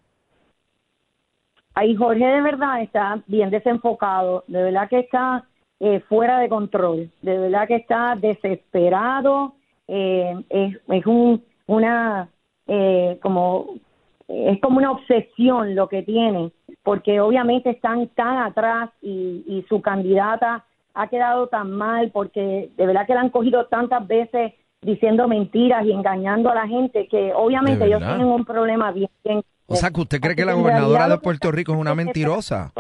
Ahí 1.75 1.95
Jorge 1.95 2.25
de 2.27 2.41
verdad 2.41 2.83
está 2.83 3.23
bien 3.27 3.51
desenfocado, 3.51 4.43
de 4.49 4.63
verdad 4.65 4.89
que 4.89 5.01
está 5.01 5.45
eh, 5.79 6.01
fuera 6.09 6.41
de 6.41 6.49
control, 6.49 7.11
de 7.23 7.39
verdad 7.39 7.69
que 7.69 7.77
está 7.77 8.17
desesperado, 8.17 9.55
eh, 9.87 10.35
es, 10.49 10.77
es 10.89 11.07
un, 11.07 11.45
una 11.67 12.29
eh, 12.67 13.19
como 13.23 13.75
es 14.27 14.61
como 14.61 14.79
una 14.79 14.91
obsesión 14.91 15.75
lo 15.75 15.89
que 15.89 16.03
tiene, 16.03 16.51
porque 16.83 17.21
obviamente 17.21 17.71
están 17.71 18.09
tan 18.09 18.39
atrás 18.39 18.91
y, 19.03 19.45
y 19.47 19.65
su 19.69 19.81
candidata 19.81 20.65
ha 20.99 21.07
quedado 21.07 21.47
tan 21.47 21.71
mal, 21.71 22.11
porque 22.11 22.71
de 22.77 22.87
verdad 22.87 23.07
que 23.07 23.15
la 23.15 23.21
han 23.21 23.31
cogido 23.31 23.67
tantas 23.67 24.05
veces 24.09 24.55
diciendo 24.83 25.29
mentiras 25.29 25.87
y 25.87 25.93
engañando 25.93 26.51
a 26.51 26.57
la 26.57 26.67
gente, 26.67 27.07
que 27.07 27.33
obviamente 27.35 27.85
ellos 27.85 28.01
tienen 28.01 28.27
un 28.27 28.45
problema 28.45 28.91
bien... 28.91 29.09
o 29.67 29.77
sea, 29.77 29.91
que 29.91 30.01
usted 30.01 30.21
cree 30.21 30.35
que 30.35 30.45
la 30.45 30.55
gobernadora 30.55 31.09
de 31.09 31.19
Puerto 31.19 31.53
Rico 31.53 31.73
es 31.73 31.79
una 31.79 31.95
mentirosa. 31.95 32.73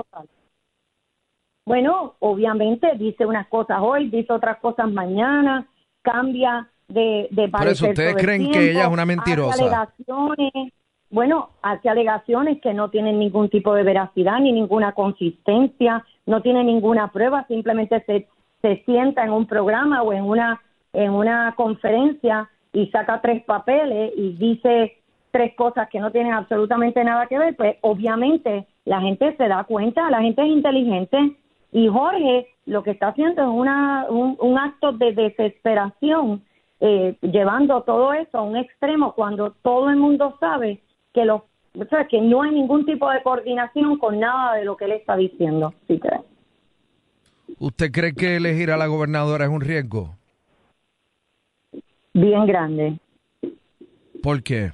Bueno, 1.64 2.16
obviamente 2.18 2.88
dice 2.96 3.24
unas 3.24 3.46
cosas 3.46 3.78
hoy, 3.80 4.10
dice 4.10 4.32
otras 4.32 4.58
cosas 4.58 4.90
mañana, 4.90 5.68
cambia 6.02 6.68
de, 6.88 7.28
de 7.30 7.48
Por 7.48 7.68
eso 7.68 7.88
ustedes 7.88 8.16
creen 8.16 8.50
que 8.50 8.72
ella 8.72 8.86
es 8.86 8.88
una 8.88 9.06
mentirosa 9.06 9.92
bueno, 11.10 11.50
hace 11.62 11.88
alegaciones 11.88 12.60
que 12.60 12.74
no 12.74 12.90
tienen 12.90 13.18
ningún 13.18 13.48
tipo 13.48 13.74
de 13.74 13.82
veracidad 13.82 14.40
ni 14.40 14.52
ninguna 14.52 14.92
consistencia, 14.92 16.04
no 16.26 16.42
tiene 16.42 16.64
ninguna 16.64 17.08
prueba, 17.12 17.46
simplemente 17.46 18.02
se, 18.04 18.28
se 18.60 18.82
sienta 18.84 19.24
en 19.24 19.30
un 19.30 19.46
programa 19.46 20.02
o 20.02 20.12
en 20.12 20.24
una, 20.24 20.60
en 20.92 21.12
una 21.12 21.54
conferencia 21.56 22.50
y 22.72 22.88
saca 22.88 23.20
tres 23.22 23.42
papeles 23.44 24.12
y 24.16 24.34
dice 24.34 24.98
tres 25.30 25.54
cosas 25.54 25.88
que 25.88 26.00
no 26.00 26.10
tienen 26.10 26.32
absolutamente 26.32 27.02
nada 27.04 27.26
que 27.26 27.38
ver, 27.38 27.56
pues 27.56 27.76
obviamente 27.80 28.66
la 28.84 29.00
gente 29.00 29.34
se 29.36 29.48
da 29.48 29.64
cuenta, 29.64 30.10
la 30.10 30.20
gente 30.20 30.42
es 30.42 30.48
inteligente. 30.48 31.36
Y 31.70 31.88
Jorge 31.88 32.48
lo 32.66 32.82
que 32.82 32.92
está 32.92 33.08
haciendo 33.08 33.42
es 33.42 33.48
una, 33.48 34.06
un, 34.10 34.36
un 34.40 34.58
acto 34.58 34.92
de 34.92 35.12
desesperación, 35.12 36.42
eh, 36.80 37.16
llevando 37.22 37.82
todo 37.82 38.12
eso 38.12 38.38
a 38.38 38.42
un 38.42 38.56
extremo 38.56 39.14
cuando 39.14 39.52
todo 39.62 39.88
el 39.90 39.96
mundo 39.96 40.36
sabe 40.38 40.80
que 41.18 41.24
los 41.24 41.42
o 41.78 41.84
sea, 41.84 42.06
que 42.08 42.20
no 42.20 42.42
hay 42.42 42.50
ningún 42.52 42.84
tipo 42.84 43.08
de 43.10 43.22
coordinación 43.22 43.98
con 43.98 44.18
nada 44.18 44.56
de 44.56 44.64
lo 44.64 44.76
que 44.76 44.86
él 44.86 44.92
está 44.92 45.16
diciendo. 45.16 45.74
¿Usted 47.58 47.92
cree 47.92 48.14
que 48.14 48.36
elegir 48.36 48.70
a 48.70 48.76
la 48.76 48.86
gobernadora 48.86 49.44
es 49.44 49.50
un 49.50 49.60
riesgo? 49.60 50.16
Bien 52.14 52.46
grande. 52.46 52.98
¿Por 54.22 54.42
qué? 54.42 54.72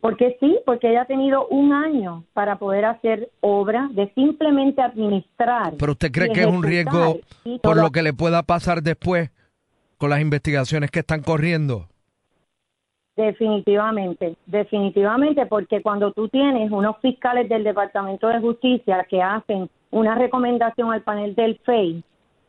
Porque 0.00 0.36
sí, 0.40 0.58
porque 0.64 0.90
ella 0.90 1.02
ha 1.02 1.06
tenido 1.06 1.46
un 1.48 1.72
año 1.72 2.24
para 2.32 2.58
poder 2.58 2.86
hacer 2.86 3.30
obra 3.40 3.88
de 3.92 4.10
simplemente 4.14 4.80
administrar. 4.80 5.74
¿Pero 5.78 5.92
usted 5.92 6.10
cree 6.10 6.32
que 6.32 6.40
es 6.40 6.46
un 6.46 6.62
riesgo 6.62 7.20
por 7.62 7.76
lo 7.76 7.90
que 7.90 8.02
le 8.02 8.12
pueda 8.12 8.42
pasar 8.42 8.82
después 8.82 9.30
con 9.98 10.08
las 10.10 10.20
investigaciones 10.20 10.90
que 10.90 11.00
están 11.00 11.20
corriendo? 11.20 11.91
Definitivamente, 13.14 14.36
definitivamente, 14.46 15.44
porque 15.44 15.82
cuando 15.82 16.12
tú 16.12 16.28
tienes 16.28 16.70
unos 16.70 16.96
fiscales 17.02 17.46
del 17.48 17.62
Departamento 17.62 18.28
de 18.28 18.40
Justicia 18.40 19.06
que 19.08 19.20
hacen 19.20 19.68
una 19.90 20.14
recomendación 20.14 20.92
al 20.92 21.02
panel 21.02 21.34
del 21.34 21.58
FEI 21.58 22.02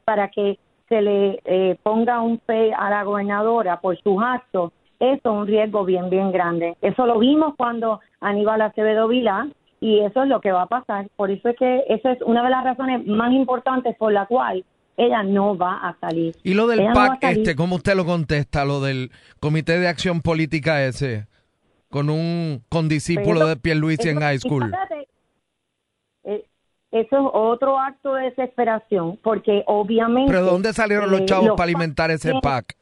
para 0.05 0.29
que 0.29 0.57
se 0.87 1.01
le 1.01 1.39
eh, 1.43 1.77
ponga 1.83 2.21
un 2.21 2.39
FEI 2.39 2.71
a 2.77 2.89
la 2.89 3.03
gobernadora 3.03 3.81
por 3.81 3.97
sus 4.01 4.23
actos, 4.23 4.71
eso 4.99 5.19
es 5.19 5.25
un 5.25 5.47
riesgo 5.47 5.83
bien, 5.83 6.09
bien 6.09 6.31
grande. 6.31 6.77
Eso 6.81 7.05
lo 7.05 7.19
vimos 7.19 7.55
cuando 7.57 7.99
Aníbal 8.21 8.61
Acevedo 8.61 9.09
Vilá 9.09 9.47
y 9.81 9.99
eso 9.99 10.23
es 10.23 10.29
lo 10.29 10.39
que 10.39 10.53
va 10.53 10.61
a 10.61 10.67
pasar. 10.67 11.07
Por 11.17 11.29
eso 11.29 11.49
es 11.49 11.57
que 11.57 11.83
esa 11.89 12.13
es 12.13 12.21
una 12.21 12.41
de 12.41 12.49
las 12.49 12.63
razones 12.63 13.05
más 13.05 13.33
importantes 13.33 13.97
por 13.97 14.13
la 14.13 14.27
cual 14.27 14.63
ella 14.97 15.23
no 15.23 15.57
va 15.57 15.87
a 15.87 15.97
salir. 15.99 16.35
Y 16.43 16.53
lo 16.53 16.67
del 16.67 16.81
Ella 16.81 16.93
PAC 16.93 17.23
este, 17.23 17.55
¿cómo 17.55 17.75
usted 17.75 17.95
lo 17.95 18.05
contesta? 18.05 18.65
Lo 18.65 18.79
del 18.81 19.11
Comité 19.39 19.79
de 19.79 19.87
Acción 19.87 20.21
Política 20.21 20.83
ese, 20.85 21.27
con 21.89 22.09
un 22.09 22.63
condiscípulo 22.69 23.39
Pero 23.39 23.47
de 23.47 23.55
Pierluisi 23.57 24.09
en 24.09 24.17
eso- 24.17 24.25
high 24.25 24.35
y 24.35 24.39
school. 24.39 24.71
eh, 26.23 26.45
eso 26.91 27.17
es 27.17 27.31
otro 27.33 27.79
acto 27.79 28.13
de 28.13 28.25
desesperación, 28.25 29.17
porque 29.23 29.63
obviamente... 29.65 30.31
¿Pero 30.31 30.45
de 30.45 30.51
dónde 30.51 30.73
salieron 30.73 31.09
los 31.09 31.21
eh, 31.21 31.25
chavos 31.25 31.47
los 31.47 31.55
para 31.57 31.65
alimentar 31.65 32.11
ese 32.11 32.33
PAC? 32.41 32.75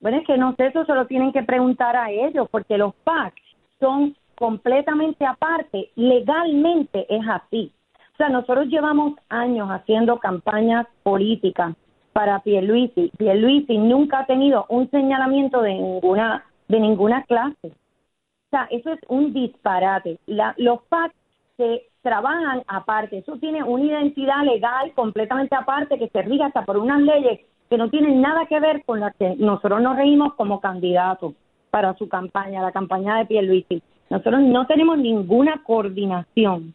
Bueno, 0.00 0.18
es 0.18 0.26
que 0.26 0.38
no 0.38 0.54
sé, 0.56 0.66
eso 0.68 0.84
se 0.86 0.94
lo 0.94 1.06
tienen 1.06 1.32
que 1.32 1.42
preguntar 1.42 1.96
a 1.96 2.10
ellos, 2.10 2.48
porque 2.50 2.78
los 2.78 2.94
PAC 3.04 3.34
son 3.80 4.16
completamente 4.36 5.26
aparte, 5.26 5.90
legalmente 5.96 7.04
es 7.14 7.20
así. 7.28 7.72
O 8.18 8.24
sea, 8.24 8.30
nosotros 8.30 8.66
llevamos 8.66 9.12
años 9.28 9.68
haciendo 9.70 10.18
campañas 10.18 10.88
políticas 11.04 11.76
para 12.12 12.40
Pierluisi. 12.40 13.12
Pierluisi 13.16 13.78
nunca 13.78 14.18
ha 14.18 14.26
tenido 14.26 14.66
un 14.70 14.90
señalamiento 14.90 15.62
de 15.62 15.74
ninguna 15.74 16.44
de 16.66 16.80
ninguna 16.80 17.22
clase. 17.22 17.68
O 17.68 18.50
sea, 18.50 18.66
eso 18.72 18.92
es 18.92 18.98
un 19.06 19.32
disparate. 19.32 20.18
La- 20.26 20.52
los 20.58 20.82
PAC 20.88 21.12
se 21.56 21.84
trabajan 22.02 22.64
aparte. 22.66 23.18
Eso 23.18 23.36
tiene 23.36 23.62
una 23.62 23.84
identidad 23.84 24.42
legal 24.42 24.90
completamente 24.96 25.54
aparte 25.54 25.96
que 25.96 26.08
se 26.08 26.22
rige 26.22 26.42
hasta 26.42 26.64
por 26.64 26.76
unas 26.76 27.00
leyes 27.00 27.42
que 27.70 27.78
no 27.78 27.88
tienen 27.88 28.20
nada 28.20 28.46
que 28.46 28.58
ver 28.58 28.84
con 28.84 28.98
las 28.98 29.14
que 29.14 29.36
nosotros 29.36 29.80
nos 29.80 29.96
reímos 29.96 30.34
como 30.34 30.60
candidatos 30.60 31.34
para 31.70 31.94
su 31.94 32.08
campaña, 32.08 32.62
la 32.62 32.72
campaña 32.72 33.16
de 33.18 33.26
Pierluisi. 33.26 33.80
Nosotros 34.10 34.40
no 34.40 34.66
tenemos 34.66 34.98
ninguna 34.98 35.62
coordinación 35.62 36.74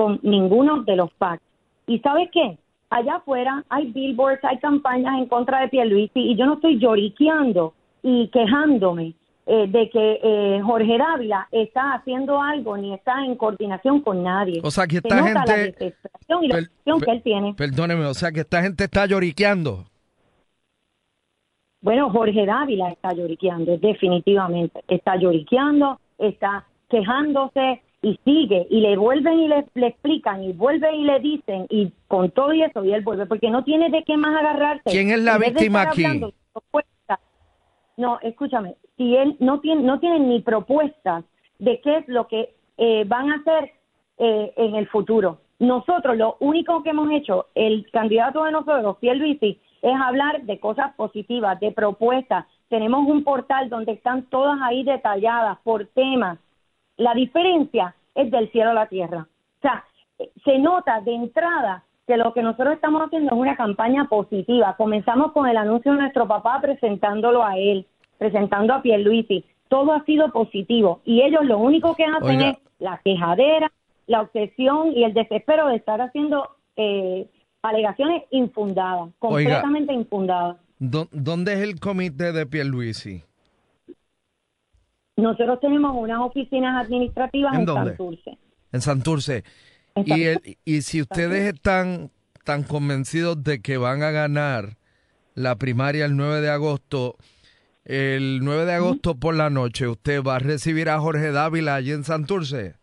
con 0.00 0.18
ninguno 0.22 0.82
de 0.84 0.96
los 0.96 1.12
PAC. 1.12 1.40
¿Y 1.86 1.98
sabes 1.98 2.30
qué? 2.32 2.56
Allá 2.88 3.16
afuera 3.16 3.62
hay 3.68 3.92
billboards, 3.92 4.42
hay 4.44 4.56
campañas 4.58 5.18
en 5.18 5.26
contra 5.26 5.60
de 5.60 5.68
Pierluisi 5.68 6.20
y 6.20 6.36
yo 6.36 6.46
no 6.46 6.54
estoy 6.54 6.78
lloriqueando 6.78 7.74
y 8.02 8.28
quejándome 8.28 9.12
eh, 9.44 9.66
de 9.68 9.90
que 9.90 10.20
eh, 10.22 10.60
Jorge 10.62 10.96
Dávila 10.96 11.46
está 11.52 11.92
haciendo 11.92 12.40
algo 12.40 12.78
ni 12.78 12.94
está 12.94 13.22
en 13.26 13.34
coordinación 13.36 14.00
con 14.00 14.22
nadie. 14.22 14.60
O 14.64 14.70
sea, 14.70 14.86
que 14.86 15.00
Se 15.00 15.08
esta 15.08 15.16
nota 15.20 15.44
la 15.46 15.54
gente- 15.54 15.84
desesperación 15.84 16.44
y 16.44 16.48
la 16.48 16.54
per- 16.54 17.04
que 17.04 17.10
él 17.12 17.22
tiene. 17.22 17.54
Perdóneme, 17.54 18.06
o 18.06 18.14
sea 18.14 18.32
que 18.32 18.40
esta 18.40 18.62
gente 18.62 18.84
está 18.84 19.04
lloriqueando. 19.04 19.84
Bueno, 21.82 22.10
Jorge 22.10 22.46
Dávila 22.46 22.88
está 22.90 23.12
lloriqueando, 23.12 23.76
definitivamente. 23.78 24.80
Está 24.88 25.16
lloriqueando, 25.16 25.98
está 26.18 26.64
quejándose 26.88 27.82
y 28.02 28.18
sigue. 28.24 28.66
Y 28.70 28.80
le 28.80 28.96
vuelven 28.96 29.38
y 29.40 29.48
le, 29.48 29.66
le 29.74 29.86
explican 29.88 30.42
y 30.42 30.52
vuelven 30.52 30.94
y 30.94 31.04
le 31.04 31.20
dicen 31.20 31.66
y 31.68 31.92
con 32.08 32.30
todo 32.30 32.52
y 32.52 32.62
eso 32.62 32.84
y 32.84 32.92
él 32.92 33.02
vuelve 33.02 33.26
porque 33.26 33.50
no 33.50 33.64
tiene 33.64 33.90
de 33.90 34.02
qué 34.04 34.16
más 34.16 34.38
agarrarse. 34.38 34.90
¿Quién 34.90 35.10
es 35.10 35.20
la 35.20 35.38
víctima 35.38 35.82
aquí? 35.82 36.04
hablando 36.04 36.32
no, 38.00 38.18
escúchame, 38.22 38.76
si 38.96 39.14
él 39.14 39.36
no 39.40 39.60
tiene, 39.60 39.82
no 39.82 40.00
tiene 40.00 40.20
ni 40.20 40.40
propuestas 40.40 41.22
de 41.58 41.80
qué 41.82 41.98
es 41.98 42.08
lo 42.08 42.26
que 42.28 42.54
eh, 42.78 43.04
van 43.06 43.30
a 43.30 43.36
hacer 43.36 43.72
eh, 44.16 44.52
en 44.56 44.74
el 44.74 44.88
futuro. 44.88 45.38
Nosotros 45.58 46.16
lo 46.16 46.38
único 46.40 46.82
que 46.82 46.90
hemos 46.90 47.10
hecho, 47.10 47.48
el 47.54 47.86
candidato 47.90 48.44
de 48.44 48.52
nosotros, 48.52 48.96
Pierluisi, 49.00 49.60
es 49.82 50.00
hablar 50.00 50.42
de 50.44 50.58
cosas 50.58 50.94
positivas, 50.94 51.60
de 51.60 51.72
propuestas. 51.72 52.46
Tenemos 52.70 53.06
un 53.06 53.22
portal 53.22 53.68
donde 53.68 53.92
están 53.92 54.22
todas 54.30 54.58
ahí 54.62 54.82
detalladas 54.82 55.58
por 55.62 55.84
temas. 55.88 56.38
La 57.00 57.14
diferencia 57.14 57.94
es 58.14 58.30
del 58.30 58.50
cielo 58.52 58.70
a 58.70 58.74
la 58.74 58.86
tierra. 58.86 59.26
O 59.58 59.60
sea, 59.62 59.84
se 60.44 60.58
nota 60.58 61.00
de 61.00 61.14
entrada 61.14 61.82
que 62.06 62.16
lo 62.18 62.34
que 62.34 62.42
nosotros 62.42 62.74
estamos 62.74 63.02
haciendo 63.02 63.34
es 63.34 63.40
una 63.40 63.56
campaña 63.56 64.04
positiva. 64.04 64.74
Comenzamos 64.76 65.32
con 65.32 65.48
el 65.48 65.56
anuncio 65.56 65.92
de 65.92 65.98
nuestro 65.98 66.28
papá 66.28 66.60
presentándolo 66.60 67.42
a 67.44 67.56
él, 67.56 67.86
presentando 68.18 68.74
a 68.74 68.82
Pierluisi. 68.82 69.44
Todo 69.68 69.92
ha 69.94 70.04
sido 70.04 70.30
positivo 70.30 71.00
y 71.04 71.22
ellos 71.22 71.44
lo 71.44 71.58
único 71.58 71.94
que 71.94 72.04
hacen 72.04 72.22
Oiga. 72.38 72.48
es 72.50 72.58
la 72.80 73.00
quejadera, 73.02 73.72
la 74.06 74.20
obsesión 74.22 74.92
y 74.94 75.04
el 75.04 75.14
desespero 75.14 75.68
de 75.68 75.76
estar 75.76 76.00
haciendo 76.02 76.48
eh, 76.76 77.26
alegaciones 77.62 78.24
infundadas, 78.30 79.08
completamente 79.18 79.92
infundadas. 79.94 80.56
¿Dó- 80.78 81.08
¿Dónde 81.12 81.52
es 81.54 81.60
el 81.60 81.78
comité 81.80 82.32
de 82.32 82.44
Pierluisi? 82.46 83.22
Nosotros 85.20 85.58
tenemos 85.60 85.92
unas 85.96 86.20
oficinas 86.20 86.84
administrativas 86.84 87.54
¿En 87.54 87.60
en, 87.60 87.66
dónde? 87.66 87.90
Santurce. 87.90 88.38
En 88.72 88.80
Santurce. 88.80 89.44
En 89.94 90.04
Y, 90.06 90.22
el- 90.24 90.34
Santurce. 90.34 90.58
y 90.64 90.82
si 90.82 91.02
ustedes 91.02 91.54
están 91.54 92.10
tan 92.44 92.62
convencidos 92.62 93.42
de 93.44 93.60
que 93.60 93.76
van 93.76 94.02
a 94.02 94.10
ganar 94.10 94.76
la 95.34 95.56
primaria 95.56 96.04
el 96.06 96.16
9 96.16 96.40
de 96.40 96.50
agosto, 96.50 97.16
el 97.84 98.40
9 98.42 98.64
de 98.66 98.72
agosto 98.74 99.14
por 99.16 99.34
la 99.34 99.50
noche, 99.50 99.86
¿usted 99.88 100.22
va 100.22 100.36
a 100.36 100.38
recibir 100.38 100.88
a 100.88 101.00
Jorge 101.00 101.32
Dávila 101.32 101.74
allí 101.76 101.92
en 101.92 102.04
Santurce? 102.04 102.74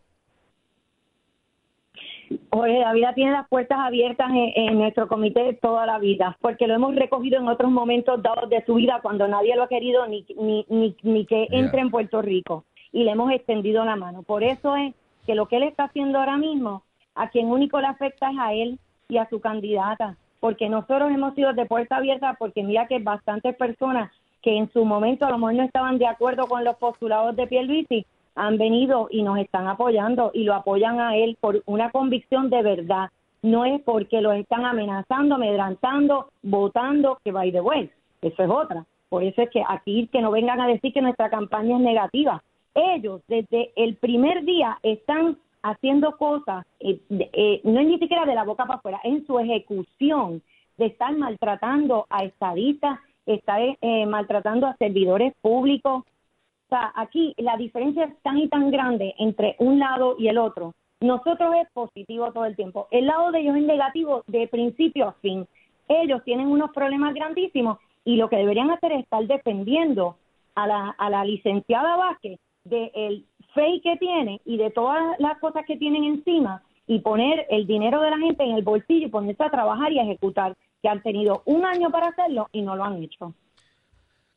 Jorge 2.51 2.79
Davila 2.79 3.13
tiene 3.13 3.31
las 3.31 3.47
puertas 3.47 3.79
abiertas 3.79 4.29
en, 4.31 4.51
en 4.55 4.77
nuestro 4.77 5.07
comité 5.07 5.53
toda 5.61 5.85
la 5.85 5.99
vida, 5.99 6.37
porque 6.41 6.67
lo 6.67 6.73
hemos 6.73 6.95
recogido 6.95 7.39
en 7.39 7.47
otros 7.47 7.71
momentos 7.71 8.21
dados 8.21 8.49
de 8.49 8.63
su 8.65 8.75
vida 8.75 8.99
cuando 9.01 9.27
nadie 9.27 9.55
lo 9.55 9.63
ha 9.63 9.67
querido 9.67 10.07
ni, 10.07 10.25
ni, 10.37 10.65
ni, 10.69 10.95
ni 11.03 11.25
que 11.25 11.47
entre 11.51 11.81
en 11.81 11.91
Puerto 11.91 12.21
Rico 12.21 12.65
y 12.91 13.03
le 13.03 13.11
hemos 13.11 13.31
extendido 13.31 13.85
la 13.85 13.95
mano. 13.95 14.23
Por 14.23 14.43
eso 14.43 14.75
es 14.75 14.93
que 15.25 15.35
lo 15.35 15.47
que 15.47 15.57
él 15.57 15.63
está 15.63 15.85
haciendo 15.85 16.19
ahora 16.19 16.37
mismo, 16.37 16.83
a 17.15 17.29
quien 17.29 17.47
único 17.47 17.79
le 17.79 17.87
afecta 17.87 18.31
es 18.31 18.37
a 18.39 18.53
él 18.53 18.79
y 19.09 19.17
a 19.17 19.29
su 19.29 19.39
candidata, 19.39 20.17
porque 20.39 20.69
nosotros 20.69 21.11
hemos 21.11 21.33
sido 21.35 21.53
de 21.53 21.65
puerta 21.65 21.97
abierta 21.97 22.35
porque 22.37 22.63
mira 22.63 22.87
que 22.87 22.99
bastantes 22.99 23.55
personas 23.55 24.11
que 24.41 24.55
en 24.55 24.71
su 24.71 24.85
momento 24.85 25.25
a 25.25 25.31
lo 25.31 25.37
mejor 25.37 25.55
no 25.55 25.63
estaban 25.63 25.97
de 25.97 26.07
acuerdo 26.07 26.47
con 26.47 26.63
los 26.63 26.77
postulados 26.77 27.35
de 27.35 27.47
Pierluisi 27.47 28.05
han 28.37 28.57
venido 28.57 29.07
y 29.11 29.23
nos 29.23 29.37
están 29.39 29.67
apoyando 29.67 30.31
y 30.33 30.43
lo 30.43 30.53
apoyan 30.53 30.99
a 30.99 31.15
él 31.17 31.37
por 31.41 31.61
una 31.65 31.89
convicción 31.91 32.49
de 32.49 32.61
verdad. 32.61 33.09
No 33.41 33.65
es 33.65 33.81
porque 33.81 34.21
los 34.21 34.35
están 34.35 34.65
amenazando, 34.65 35.35
amedrantando, 35.35 36.29
votando, 36.43 37.19
que 37.23 37.31
by 37.31 37.51
the 37.51 37.61
way, 37.61 37.89
eso 38.21 38.43
es 38.43 38.49
otra. 38.49 38.85
Por 39.09 39.23
eso 39.23 39.41
es 39.41 39.49
que 39.49 39.63
aquí 39.67 40.07
que 40.11 40.21
no 40.21 40.31
vengan 40.31 40.59
a 40.61 40.67
decir 40.67 40.93
que 40.93 41.01
nuestra 41.01 41.29
campaña 41.29 41.75
es 41.77 41.81
negativa. 41.81 42.41
Ellos 42.73 43.21
desde 43.27 43.71
el 43.75 43.95
primer 43.95 44.43
día 44.43 44.77
están 44.83 45.37
haciendo 45.63 46.17
cosas, 46.17 46.65
eh, 46.79 46.99
de- 47.09 47.29
eh, 47.33 47.61
no 47.63 47.79
es 47.79 47.87
ni 47.87 47.97
siquiera 47.99 48.25
de 48.25 48.35
la 48.35 48.43
boca 48.43 48.65
para 48.65 48.79
afuera, 48.79 48.99
en 49.03 49.25
su 49.25 49.39
ejecución 49.39 50.41
de 50.77 50.85
estar 50.87 51.15
maltratando 51.15 52.05
a 52.09 52.23
estadistas, 52.23 52.99
estar 53.25 53.59
eh, 53.61 54.05
maltratando 54.05 54.67
a 54.67 54.75
servidores 54.77 55.33
públicos, 55.41 56.03
o 56.67 56.69
sea, 56.69 56.91
aquí 56.95 57.33
la 57.37 57.55
diferencia 57.55 58.03
es 58.03 58.21
tan 58.23 58.37
y 58.37 58.49
tan 58.49 58.71
grande 58.71 59.15
entre 59.19 59.55
un 59.59 59.79
lado 59.79 60.17
y 60.19 60.27
el 60.27 60.37
otro. 60.37 60.73
Nosotros 60.99 61.55
es 61.61 61.69
positivo 61.71 62.33
todo 62.33 62.43
el 62.43 62.57
tiempo. 62.57 62.89
El 62.91 63.05
lado 63.05 63.31
de 63.31 63.39
ellos 63.39 63.55
es 63.55 63.63
negativo 63.63 64.23
de 64.27 64.49
principio 64.49 65.07
a 65.07 65.13
fin. 65.13 65.47
Ellos 65.87 66.21
tienen 66.25 66.47
unos 66.47 66.71
problemas 66.71 67.13
grandísimos 67.13 67.77
y 68.03 68.17
lo 68.17 68.27
que 68.27 68.35
deberían 68.35 68.69
hacer 68.71 68.91
es 68.91 69.03
estar 69.03 69.25
defendiendo 69.25 70.17
a 70.55 70.67
la, 70.67 70.89
a 70.97 71.09
la 71.09 71.23
licenciada 71.23 71.95
Vázquez 71.95 72.37
del 72.65 73.25
fake 73.53 73.83
que 73.83 73.97
tiene 73.97 74.41
y 74.43 74.57
de 74.57 74.69
todas 74.69 75.17
las 75.19 75.37
cosas 75.39 75.65
que 75.65 75.77
tienen 75.77 76.03
encima 76.03 76.63
y 76.85 76.99
poner 76.99 77.45
el 77.49 77.65
dinero 77.65 78.01
de 78.01 78.09
la 78.09 78.17
gente 78.17 78.43
en 78.43 78.55
el 78.55 78.63
bolsillo 78.63 79.07
y 79.07 79.09
ponerse 79.09 79.43
a 79.43 79.49
trabajar 79.49 79.93
y 79.93 79.99
a 79.99 80.03
ejecutar, 80.03 80.55
que 80.81 80.89
han 80.89 81.01
tenido 81.01 81.43
un 81.45 81.65
año 81.65 81.91
para 81.91 82.07
hacerlo 82.07 82.49
y 82.51 82.61
no 82.61 82.75
lo 82.75 82.83
han 82.83 83.01
hecho. 83.01 83.33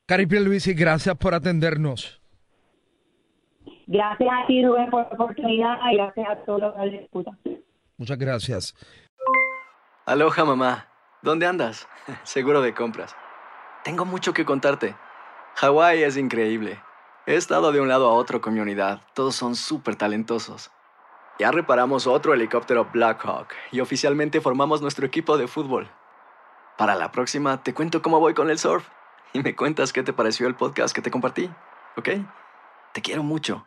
Cari 0.06 0.26
Luisi, 0.26 0.74
gracias 0.74 1.16
por 1.16 1.34
atendernos. 1.34 2.19
Gracias 3.92 4.30
a 4.32 4.46
ti, 4.46 4.64
Rubén, 4.64 4.88
por 4.88 5.00
la 5.00 5.08
oportunidad 5.08 5.76
y 5.90 5.96
gracias 5.96 6.28
a 6.28 6.36
todos 6.44 6.60
los 6.60 6.74
que 6.74 6.90
disputan. 6.90 7.36
Muchas 7.98 8.18
gracias. 8.18 8.74
Aloha, 10.06 10.44
mamá. 10.44 10.86
¿Dónde 11.22 11.44
andas? 11.44 11.88
Seguro 12.22 12.62
de 12.62 12.72
compras. 12.72 13.16
Tengo 13.82 14.04
mucho 14.04 14.32
que 14.32 14.44
contarte. 14.44 14.94
Hawái 15.56 16.04
es 16.04 16.16
increíble. 16.16 16.78
He 17.26 17.34
estado 17.34 17.72
de 17.72 17.80
un 17.80 17.88
lado 17.88 18.08
a 18.08 18.12
otro 18.12 18.40
con 18.40 18.54
mi 18.54 18.60
unidad. 18.60 19.00
Todos 19.12 19.34
son 19.34 19.56
súper 19.56 19.96
talentosos. 19.96 20.70
Ya 21.40 21.50
reparamos 21.50 22.06
otro 22.06 22.32
helicóptero 22.32 22.88
Blackhawk 22.92 23.48
y 23.72 23.80
oficialmente 23.80 24.40
formamos 24.40 24.80
nuestro 24.82 25.04
equipo 25.04 25.36
de 25.36 25.48
fútbol. 25.48 25.90
Para 26.78 26.94
la 26.94 27.10
próxima 27.10 27.60
te 27.64 27.74
cuento 27.74 28.02
cómo 28.02 28.20
voy 28.20 28.34
con 28.34 28.50
el 28.50 28.58
surf 28.58 28.88
y 29.32 29.40
me 29.40 29.56
cuentas 29.56 29.92
qué 29.92 30.04
te 30.04 30.12
pareció 30.12 30.46
el 30.46 30.54
podcast 30.54 30.94
que 30.94 31.02
te 31.02 31.10
compartí, 31.10 31.50
¿ok? 31.96 32.08
Te 32.92 33.02
quiero 33.02 33.24
mucho. 33.24 33.66